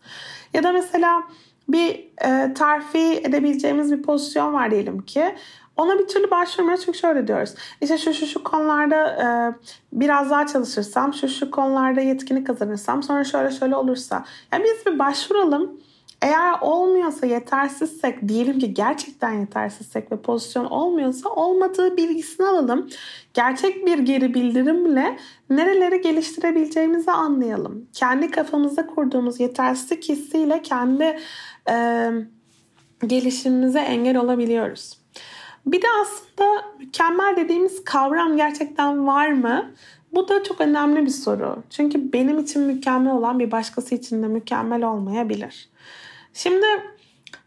Ya 0.53 0.63
da 0.63 0.71
mesela 0.71 1.23
bir 1.69 2.07
e, 2.25 2.53
terfi 2.53 3.21
edebileceğimiz 3.23 3.91
bir 3.91 4.01
pozisyon 4.01 4.53
var 4.53 4.71
diyelim 4.71 5.01
ki. 5.01 5.35
Ona 5.79 5.99
bir 5.99 6.07
türlü 6.07 6.31
başvurmuyoruz 6.31 6.85
çünkü 6.85 6.97
şöyle 6.97 7.27
diyoruz. 7.27 7.55
İşte 7.81 7.97
şu 7.97 8.13
şu 8.13 8.25
şu 8.25 8.43
konularda 8.43 9.07
e, 9.07 9.27
biraz 9.93 10.29
daha 10.29 10.47
çalışırsam, 10.47 11.13
şu 11.13 11.27
şu 11.27 11.51
konularda 11.51 12.01
yetkinlik 12.01 12.47
kazanırsam, 12.47 13.03
sonra 13.03 13.23
şöyle 13.23 13.51
şöyle 13.51 13.75
olursa. 13.75 14.25
Yani 14.53 14.63
biz 14.63 14.85
bir 14.93 14.99
başvuralım. 14.99 15.81
Eğer 16.21 16.53
olmuyorsa 16.61 17.25
yetersizsek, 17.25 18.27
diyelim 18.27 18.59
ki 18.59 18.73
gerçekten 18.73 19.31
yetersizsek 19.31 20.11
ve 20.11 20.21
pozisyon 20.21 20.65
olmuyorsa 20.65 21.29
olmadığı 21.29 21.97
bilgisini 21.97 22.47
alalım. 22.47 22.89
Gerçek 23.33 23.85
bir 23.85 23.99
geri 23.99 24.33
bildirimle 24.33 25.17
nereleri 25.49 26.01
geliştirebileceğimizi 26.01 27.11
anlayalım. 27.11 27.87
Kendi 27.93 28.31
kafamızda 28.31 28.87
kurduğumuz 28.87 29.39
yetersizlik 29.39 30.09
hissiyle 30.09 30.61
kendi 30.61 31.19
e, 31.69 32.09
gelişimimize 33.07 33.79
engel 33.79 34.17
olabiliyoruz. 34.17 34.98
Bir 35.65 35.81
de 35.81 35.87
aslında 36.01 36.65
mükemmel 36.79 37.35
dediğimiz 37.37 37.83
kavram 37.83 38.37
gerçekten 38.37 39.07
var 39.07 39.31
mı? 39.31 39.71
Bu 40.13 40.27
da 40.27 40.43
çok 40.43 40.61
önemli 40.61 41.05
bir 41.05 41.11
soru. 41.11 41.63
Çünkü 41.69 42.13
benim 42.13 42.39
için 42.39 42.61
mükemmel 42.61 43.13
olan 43.13 43.39
bir 43.39 43.51
başkası 43.51 43.95
için 43.95 44.23
de 44.23 44.27
mükemmel 44.27 44.83
olmayabilir. 44.83 45.69
Şimdi 46.33 46.65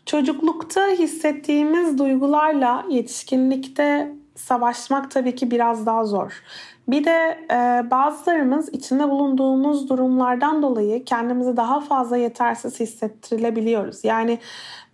çocuklukta 0.06 0.86
hissettiğimiz 0.86 1.98
duygularla 1.98 2.86
yetişkinlikte 2.88 4.12
savaşmak 4.34 5.10
tabii 5.10 5.34
ki 5.34 5.50
biraz 5.50 5.86
daha 5.86 6.04
zor. 6.04 6.42
Bir 6.88 7.04
de 7.04 7.38
e, 7.50 7.90
bazılarımız 7.90 8.68
içinde 8.68 9.10
bulunduğumuz 9.10 9.88
durumlardan 9.88 10.62
dolayı 10.62 11.04
kendimizi 11.04 11.56
daha 11.56 11.80
fazla 11.80 12.16
yetersiz 12.16 12.80
hissettirebiliyoruz. 12.80 14.04
Yani 14.04 14.38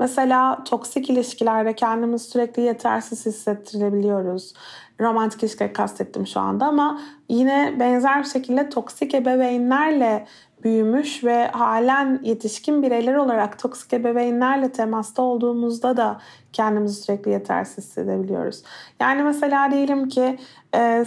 mesela 0.01 0.65
toksik 0.65 1.11
ilişkilerde 1.11 1.75
kendimizi 1.75 2.25
sürekli 2.25 2.63
yetersiz 2.63 3.27
hissettirebiliyoruz. 3.27 4.55
Romantik 5.01 5.43
ilişkileri 5.43 5.73
kastettim 5.73 6.27
şu 6.27 6.41
anda 6.41 6.67
ama 6.67 7.01
yine 7.29 7.77
benzer 7.81 8.19
bir 8.19 8.29
şekilde 8.29 8.69
toksik 8.69 9.15
ebeveynlerle 9.15 10.27
büyümüş 10.65 11.25
ve 11.25 11.47
halen 11.47 12.21
yetişkin 12.23 12.83
bireyler 12.83 13.15
olarak 13.15 13.59
toksik 13.59 13.93
ebeveynlerle 13.93 14.73
temasta 14.73 15.23
olduğumuzda 15.23 15.97
da 15.97 16.21
kendimizi 16.53 17.03
sürekli 17.03 17.31
yetersiz 17.31 17.85
hissedebiliyoruz. 17.85 18.63
Yani 19.01 19.23
mesela 19.23 19.71
diyelim 19.71 20.09
ki 20.09 20.39
e, 20.75 21.05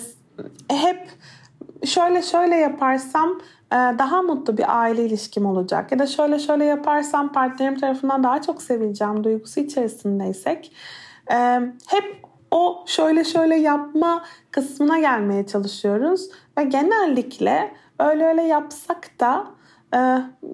hep 0.69 1.09
şöyle 1.85 2.21
şöyle 2.21 2.55
yaparsam 2.55 3.41
e, 3.71 3.75
daha 3.75 4.21
mutlu 4.21 4.57
bir 4.57 4.81
aile 4.81 5.05
ilişkim 5.05 5.45
olacak 5.45 5.91
ya 5.91 5.99
da 5.99 6.07
şöyle 6.07 6.39
şöyle 6.39 6.65
yaparsam 6.65 7.31
partnerim 7.31 7.79
tarafından 7.79 8.23
daha 8.23 8.41
çok 8.41 8.61
sevileceğim 8.61 9.23
duygusu 9.23 9.59
içerisindeysek 9.59 10.71
e, 11.31 11.35
hep 11.87 12.25
o 12.51 12.83
şöyle 12.87 13.23
şöyle 13.23 13.55
yapma 13.55 14.23
kısmına 14.51 14.99
gelmeye 14.99 15.47
çalışıyoruz 15.47 16.29
ve 16.57 16.63
genellikle 16.63 17.71
öyle 17.99 18.25
öyle 18.25 18.41
yapsak 18.41 19.19
da 19.19 19.45
e, 19.95 19.99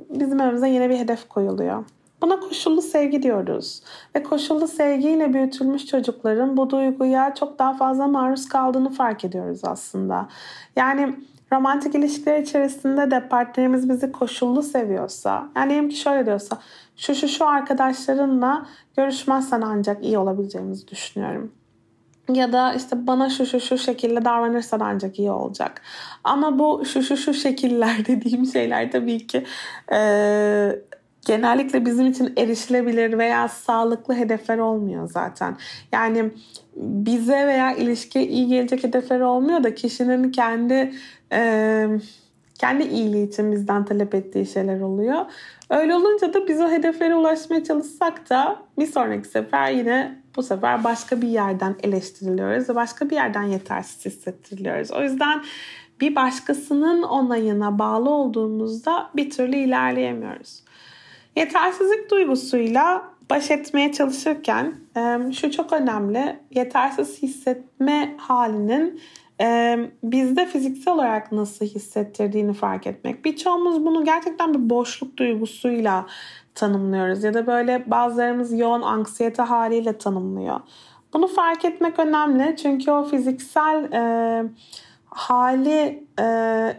bizim 0.09 0.39
önümüze 0.39 0.69
yine 0.69 0.89
bir 0.89 0.97
hedef 0.97 1.29
koyuluyor. 1.29 1.85
Buna 2.21 2.39
koşullu 2.39 2.81
sevgi 2.81 3.23
diyoruz. 3.23 3.81
Ve 4.15 4.23
koşullu 4.23 4.67
sevgiyle 4.67 5.33
büyütülmüş 5.33 5.85
çocukların 5.85 6.57
bu 6.57 6.69
duyguya 6.69 7.35
çok 7.35 7.59
daha 7.59 7.73
fazla 7.73 8.07
maruz 8.07 8.49
kaldığını 8.49 8.89
fark 8.89 9.25
ediyoruz 9.25 9.61
aslında. 9.63 10.27
Yani 10.75 11.15
romantik 11.53 11.95
ilişkiler 11.95 12.39
içerisinde 12.39 13.11
de 13.11 13.27
partnerimiz 13.27 13.89
bizi 13.89 14.11
koşullu 14.11 14.63
seviyorsa, 14.63 15.49
yani 15.55 15.69
diyelim 15.69 15.89
ki 15.89 15.95
şöyle 15.95 16.25
diyorsa, 16.25 16.57
şu 16.97 17.15
şu 17.15 17.27
şu 17.27 17.47
arkadaşlarınla 17.47 18.65
görüşmezsen 18.97 19.61
ancak 19.61 20.03
iyi 20.03 20.17
olabileceğimizi 20.17 20.87
düşünüyorum 20.87 21.51
ya 22.33 22.53
da 22.53 22.73
işte 22.73 23.07
bana 23.07 23.29
şu 23.29 23.45
şu 23.45 23.59
şu 23.59 23.77
şekilde 23.77 24.25
davranırsan 24.25 24.79
ancak 24.79 25.19
iyi 25.19 25.31
olacak. 25.31 25.81
Ama 26.23 26.59
bu 26.59 26.85
şu 26.85 27.03
şu 27.03 27.17
şu 27.17 27.33
şekiller 27.33 28.05
dediğim 28.07 28.45
şeyler 28.45 28.91
tabii 28.91 29.27
ki 29.27 29.45
e, 29.91 29.99
genellikle 31.27 31.85
bizim 31.85 32.07
için 32.07 32.33
erişilebilir 32.37 33.17
veya 33.17 33.47
sağlıklı 33.47 34.13
hedefler 34.13 34.57
olmuyor 34.57 35.09
zaten. 35.09 35.57
Yani 35.91 36.31
bize 36.75 37.47
veya 37.47 37.75
ilişkiye 37.75 38.27
iyi 38.27 38.47
gelecek 38.47 38.83
hedefler 38.83 39.19
olmuyor 39.19 39.63
da 39.63 39.75
kişinin 39.75 40.31
kendi 40.31 40.93
e, 41.31 41.87
kendi 42.59 42.83
iyiliği 42.83 43.27
için 43.27 43.51
bizden 43.51 43.85
talep 43.85 44.15
ettiği 44.15 44.45
şeyler 44.45 44.81
oluyor. 44.81 45.25
Öyle 45.69 45.95
olunca 45.95 46.33
da 46.33 46.47
biz 46.47 46.61
o 46.61 46.69
hedeflere 46.69 47.15
ulaşmaya 47.15 47.63
çalışsak 47.63 48.29
da 48.29 48.59
bir 48.79 48.87
sonraki 48.87 49.27
sefer 49.27 49.71
yine 49.71 50.21
bu 50.35 50.43
sefer 50.43 50.83
başka 50.83 51.21
bir 51.21 51.27
yerden 51.27 51.75
eleştiriliyoruz 51.83 52.69
ve 52.69 52.75
başka 52.75 53.09
bir 53.09 53.15
yerden 53.15 53.43
yetersiz 53.43 54.05
hissettiriliyoruz. 54.05 54.91
O 54.91 55.01
yüzden 55.01 55.43
bir 56.01 56.15
başkasının 56.15 57.03
onayına 57.03 57.79
bağlı 57.79 58.09
olduğumuzda 58.09 59.09
bir 59.15 59.29
türlü 59.29 59.55
ilerleyemiyoruz. 59.55 60.66
Yetersizlik 61.37 62.11
duygusuyla 62.11 63.03
baş 63.29 63.51
etmeye 63.51 63.91
çalışırken 63.91 64.75
şu 65.33 65.51
çok 65.51 65.73
önemli. 65.73 66.39
Yetersiz 66.51 67.21
hissetme 67.21 68.15
halinin 68.17 69.01
bizde 70.03 70.45
fiziksel 70.45 70.93
olarak 70.93 71.31
nasıl 71.31 71.65
hissettirdiğini 71.65 72.53
fark 72.53 72.87
etmek. 72.87 73.25
Birçoğumuz 73.25 73.85
bunu 73.85 74.05
gerçekten 74.05 74.53
bir 74.53 74.69
boşluk 74.69 75.17
duygusuyla 75.17 76.05
tanımlıyoruz 76.55 77.23
ya 77.23 77.33
da 77.33 77.47
böyle 77.47 77.91
bazılarımız 77.91 78.59
yoğun 78.59 78.81
anksiyete 78.81 79.41
haliyle 79.41 79.97
tanımlıyor. 79.97 80.59
Bunu 81.13 81.27
fark 81.27 81.65
etmek 81.65 81.99
önemli 81.99 82.55
çünkü 82.61 82.91
o 82.91 83.03
fiziksel 83.03 83.91
e, 83.93 84.43
hali 85.05 86.06
e, 86.19 86.23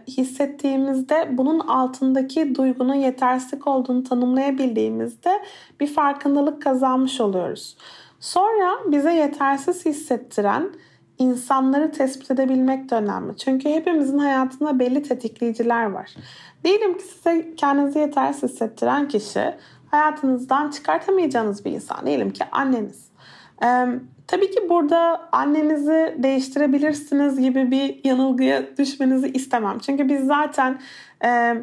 hissettiğimizde 0.07 1.29
bunun 1.31 1.59
altındaki 1.59 2.55
duygunun 2.55 2.93
yetersizlik 2.93 3.67
olduğunu 3.67 4.03
tanımlayabildiğimizde 4.03 5.41
bir 5.79 5.87
farkındalık 5.87 6.61
kazanmış 6.61 7.21
oluyoruz. 7.21 7.77
Sonra 8.19 8.71
bize 8.91 9.13
yetersiz 9.13 9.85
hissettiren 9.85 10.69
insanları 11.17 11.91
tespit 11.91 12.31
edebilmek 12.31 12.89
de 12.91 12.95
önemli. 12.95 13.37
Çünkü 13.37 13.69
hepimizin 13.69 14.17
hayatında 14.17 14.79
belli 14.79 15.03
tetikleyiciler 15.03 15.85
var. 15.85 16.15
Diyelim 16.63 16.97
ki 16.97 17.03
size 17.03 17.55
kendinizi 17.55 17.99
yetersiz 17.99 18.51
hissettiren 18.51 19.07
kişi 19.07 19.55
hayatınızdan 19.91 20.69
çıkartamayacağınız 20.69 21.65
bir 21.65 21.71
insan. 21.71 22.05
Diyelim 22.05 22.29
ki 22.29 22.43
anneniz. 22.51 23.08
Ee, 23.63 23.85
tabii 24.27 24.51
ki 24.51 24.69
burada 24.69 25.29
annenizi 25.31 26.15
değiştirebilirsiniz 26.17 27.39
gibi 27.39 27.71
bir 27.71 27.99
yanılgıya 28.03 28.77
düşmenizi 28.77 29.27
istemem. 29.27 29.79
Çünkü 29.79 30.09
biz 30.09 30.25
zaten 30.25 30.79
e, 31.25 31.55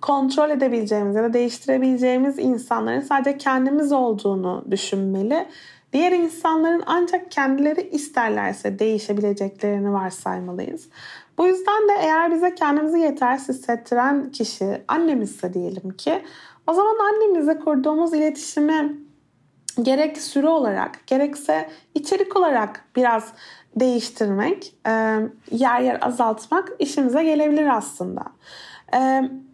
kontrol 0.00 0.50
edebileceğimiz 0.50 1.16
ya 1.16 1.22
da 1.22 1.32
değiştirebileceğimiz 1.32 2.38
insanların 2.38 3.00
sadece 3.00 3.38
kendimiz 3.38 3.92
olduğunu 3.92 4.64
düşünmeli 4.70 5.46
Diğer 5.92 6.12
insanların 6.12 6.82
ancak 6.86 7.30
kendileri 7.30 7.80
isterlerse 7.80 8.78
değişebileceklerini 8.78 9.92
varsaymalıyız. 9.92 10.88
Bu 11.38 11.46
yüzden 11.46 11.88
de 11.88 11.92
eğer 12.00 12.32
bize 12.32 12.54
kendimizi 12.54 12.98
yetersiz 12.98 13.58
hissettiren 13.58 14.30
kişi 14.30 14.82
annemizse 14.88 15.54
diyelim 15.54 15.90
ki 15.90 16.22
o 16.66 16.72
zaman 16.72 16.96
annemizle 17.12 17.58
kurduğumuz 17.58 18.14
iletişimi 18.14 18.96
gerek 19.82 20.18
süre 20.18 20.48
olarak 20.48 21.06
gerekse 21.06 21.70
içerik 21.94 22.36
olarak 22.36 22.84
biraz 22.96 23.32
değiştirmek, 23.76 24.74
yer 25.50 25.80
yer 25.80 25.98
azaltmak 26.00 26.72
işimize 26.78 27.24
gelebilir 27.24 27.76
aslında. 27.76 28.22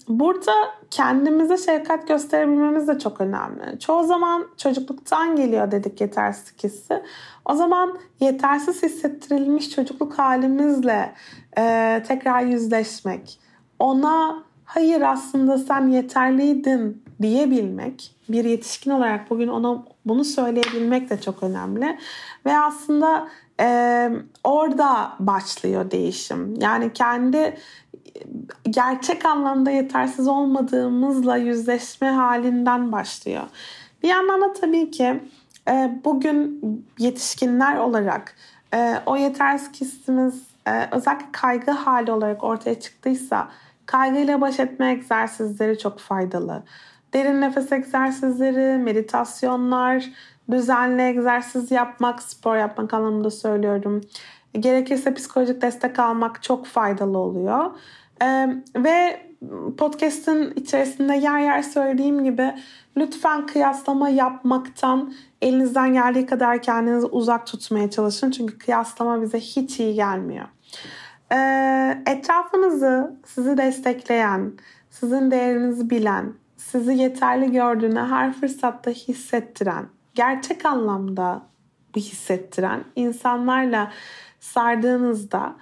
Burada 0.08 0.52
kendimize 0.90 1.56
şefkat 1.56 2.08
gösterebilmemiz 2.08 2.88
de 2.88 2.98
çok 2.98 3.20
önemli. 3.20 3.78
Çoğu 3.78 4.04
zaman 4.04 4.46
çocukluktan 4.56 5.36
geliyor 5.36 5.70
dedik 5.70 6.00
yetersizlik 6.00 6.64
hissi. 6.64 7.02
O 7.44 7.54
zaman 7.54 7.98
yetersiz 8.20 8.82
hissettirilmiş 8.82 9.70
çocukluk 9.70 10.18
halimizle 10.18 11.14
e, 11.58 12.02
tekrar 12.08 12.42
yüzleşmek, 12.42 13.40
ona 13.78 14.44
hayır 14.66 15.00
aslında 15.00 15.58
sen 15.58 15.88
yeterliydin 15.88 17.02
diyebilmek, 17.22 18.14
bir 18.28 18.44
yetişkin 18.44 18.90
olarak 18.90 19.30
bugün 19.30 19.48
ona 19.48 19.84
bunu 20.04 20.24
söyleyebilmek 20.24 21.10
de 21.10 21.20
çok 21.20 21.42
önemli. 21.42 21.98
Ve 22.46 22.58
aslında 22.58 23.28
e, 23.60 24.10
orada 24.44 25.12
başlıyor 25.18 25.90
değişim. 25.90 26.60
Yani 26.60 26.92
kendi 26.92 27.56
gerçek 28.70 29.24
anlamda 29.24 29.70
yetersiz 29.70 30.28
olmadığımızla 30.28 31.36
yüzleşme 31.36 32.10
halinden 32.10 32.92
başlıyor. 32.92 33.42
Bir 34.02 34.08
yandan 34.08 34.40
da 34.40 34.52
tabii 34.52 34.90
ki 34.90 35.20
e, 35.68 35.98
bugün 36.04 36.60
yetişkinler 36.98 37.76
olarak 37.76 38.34
e, 38.74 38.94
o 39.06 39.16
yetersiz 39.16 39.80
hissimiz 39.80 40.42
e, 40.66 40.88
özellikle 40.90 41.26
kaygı 41.32 41.70
hali 41.70 42.12
olarak 42.12 42.44
ortaya 42.44 42.80
çıktıysa 42.80 43.48
kaygıyla 43.86 44.40
baş 44.40 44.60
etme 44.60 44.90
egzersizleri 44.92 45.78
çok 45.78 45.98
faydalı. 45.98 46.62
Derin 47.14 47.40
nefes 47.40 47.72
egzersizleri, 47.72 48.78
meditasyonlar, 48.78 50.04
düzenli 50.50 51.02
egzersiz 51.02 51.70
yapmak, 51.70 52.22
spor 52.22 52.56
yapmak 52.56 52.94
anlamında 52.94 53.30
söylüyorum. 53.30 54.00
Gerekirse 54.60 55.14
psikolojik 55.14 55.62
destek 55.62 55.98
almak 55.98 56.42
çok 56.42 56.66
faydalı 56.66 57.18
oluyor. 57.18 57.70
Ee, 58.22 58.48
ve 58.76 59.26
podcast'ın 59.78 60.52
içerisinde 60.56 61.14
yer 61.14 61.40
yer 61.40 61.62
söylediğim 61.62 62.24
gibi 62.24 62.54
lütfen 62.96 63.46
kıyaslama 63.46 64.08
yapmaktan 64.08 65.14
elinizden 65.42 65.92
geldiği 65.92 66.26
kadar 66.26 66.62
kendinizi 66.62 67.06
uzak 67.06 67.46
tutmaya 67.46 67.90
çalışın. 67.90 68.30
Çünkü 68.30 68.58
kıyaslama 68.58 69.22
bize 69.22 69.40
hiç 69.40 69.80
iyi 69.80 69.94
gelmiyor. 69.94 70.46
Ee, 71.32 72.02
etrafınızı 72.06 73.16
sizi 73.24 73.56
destekleyen, 73.56 74.52
sizin 74.90 75.30
değerinizi 75.30 75.90
bilen, 75.90 76.32
sizi 76.56 76.94
yeterli 76.94 77.52
gördüğüne 77.52 78.00
her 78.00 78.32
fırsatta 78.32 78.90
hissettiren, 78.90 79.86
gerçek 80.14 80.66
anlamda 80.66 81.42
bu 81.94 82.00
hissettiren 82.00 82.84
insanlarla 82.96 83.92
sardığınızda 84.40 85.56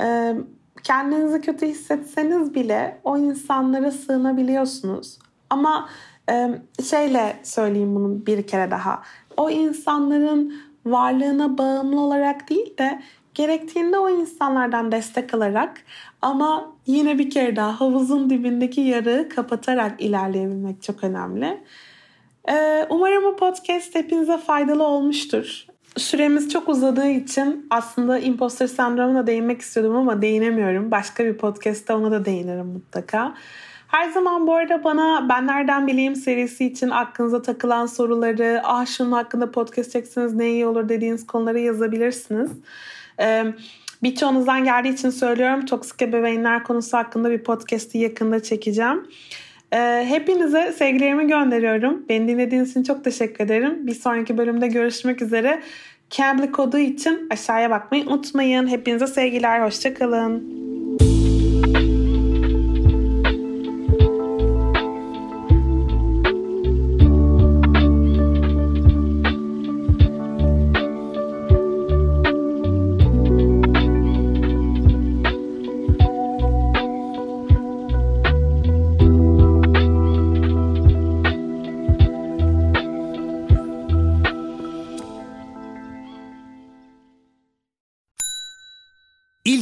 e, 0.00 0.34
kendinizi 0.82 1.40
kötü 1.40 1.66
hissetseniz 1.66 2.54
bile 2.54 3.00
o 3.04 3.18
insanlara 3.18 3.90
sığınabiliyorsunuz. 3.90 5.18
Ama 5.50 5.88
e, 6.30 6.48
şeyle 6.90 7.36
söyleyeyim 7.42 7.94
bunu 7.94 8.26
bir 8.26 8.46
kere 8.46 8.70
daha. 8.70 9.02
O 9.36 9.50
insanların 9.50 10.54
varlığına 10.86 11.58
bağımlı 11.58 12.00
olarak 12.00 12.50
değil 12.50 12.78
de 12.78 13.02
gerektiğinde 13.38 13.98
o 13.98 14.10
insanlardan 14.10 14.92
destek 14.92 15.34
alarak 15.34 15.80
ama 16.22 16.72
yine 16.86 17.18
bir 17.18 17.30
kere 17.30 17.56
daha 17.56 17.80
havuzun 17.80 18.30
dibindeki 18.30 18.80
yarığı 18.80 19.28
kapatarak 19.28 20.00
ilerleyebilmek 20.00 20.82
çok 20.82 21.04
önemli. 21.04 21.60
Ee, 22.50 22.86
umarım 22.90 23.24
bu 23.24 23.36
podcast 23.36 23.94
hepinize 23.94 24.38
faydalı 24.38 24.84
olmuştur. 24.84 25.66
Süremiz 25.96 26.52
çok 26.52 26.68
uzadığı 26.68 27.08
için 27.08 27.66
aslında 27.70 28.18
imposter 28.18 28.66
sendromuna 28.66 29.26
değinmek 29.26 29.60
istiyordum 29.60 29.96
ama 29.96 30.22
değinemiyorum. 30.22 30.90
Başka 30.90 31.24
bir 31.24 31.36
podcast'ta 31.36 31.96
ona 31.96 32.10
da 32.10 32.24
değinirim 32.24 32.66
mutlaka. 32.66 33.34
Her 33.88 34.10
zaman 34.10 34.46
bu 34.46 34.54
arada 34.54 34.84
bana 34.84 35.28
Ben 35.28 35.46
Nereden 35.46 35.86
Bileyim 35.86 36.16
serisi 36.16 36.66
için 36.66 36.90
aklınıza 36.90 37.42
takılan 37.42 37.86
soruları, 37.86 38.60
ah 38.64 38.86
şunun 38.86 39.12
hakkında 39.12 39.50
podcast 39.50 39.92
çekseniz 39.92 40.34
ne 40.34 40.50
iyi 40.50 40.66
olur 40.66 40.88
dediğiniz 40.88 41.26
konuları 41.26 41.58
yazabilirsiniz. 41.58 42.50
Ee, 43.20 43.44
birçoğunuzdan 44.02 44.64
geldiği 44.64 44.94
için 44.94 45.10
söylüyorum. 45.10 45.66
Toksik 45.66 46.02
ebeveynler 46.02 46.64
konusu 46.64 46.96
hakkında 46.96 47.30
bir 47.30 47.44
podcast'i 47.44 47.98
yakında 47.98 48.42
çekeceğim. 48.42 49.06
Ee, 49.72 50.04
hepinize 50.08 50.72
sevgilerimi 50.72 51.26
gönderiyorum. 51.26 52.04
Beni 52.08 52.28
dinlediğiniz 52.28 52.70
için 52.70 52.82
çok 52.82 53.04
teşekkür 53.04 53.44
ederim. 53.44 53.86
Bir 53.86 53.94
sonraki 53.94 54.38
bölümde 54.38 54.66
görüşmek 54.66 55.22
üzere. 55.22 55.62
Cambly 56.10 56.52
kodu 56.52 56.78
için 56.78 57.28
aşağıya 57.30 57.70
bakmayı 57.70 58.06
unutmayın. 58.06 58.68
Hepinize 58.68 59.06
sevgiler, 59.06 59.60
hoşçakalın. 59.60 60.67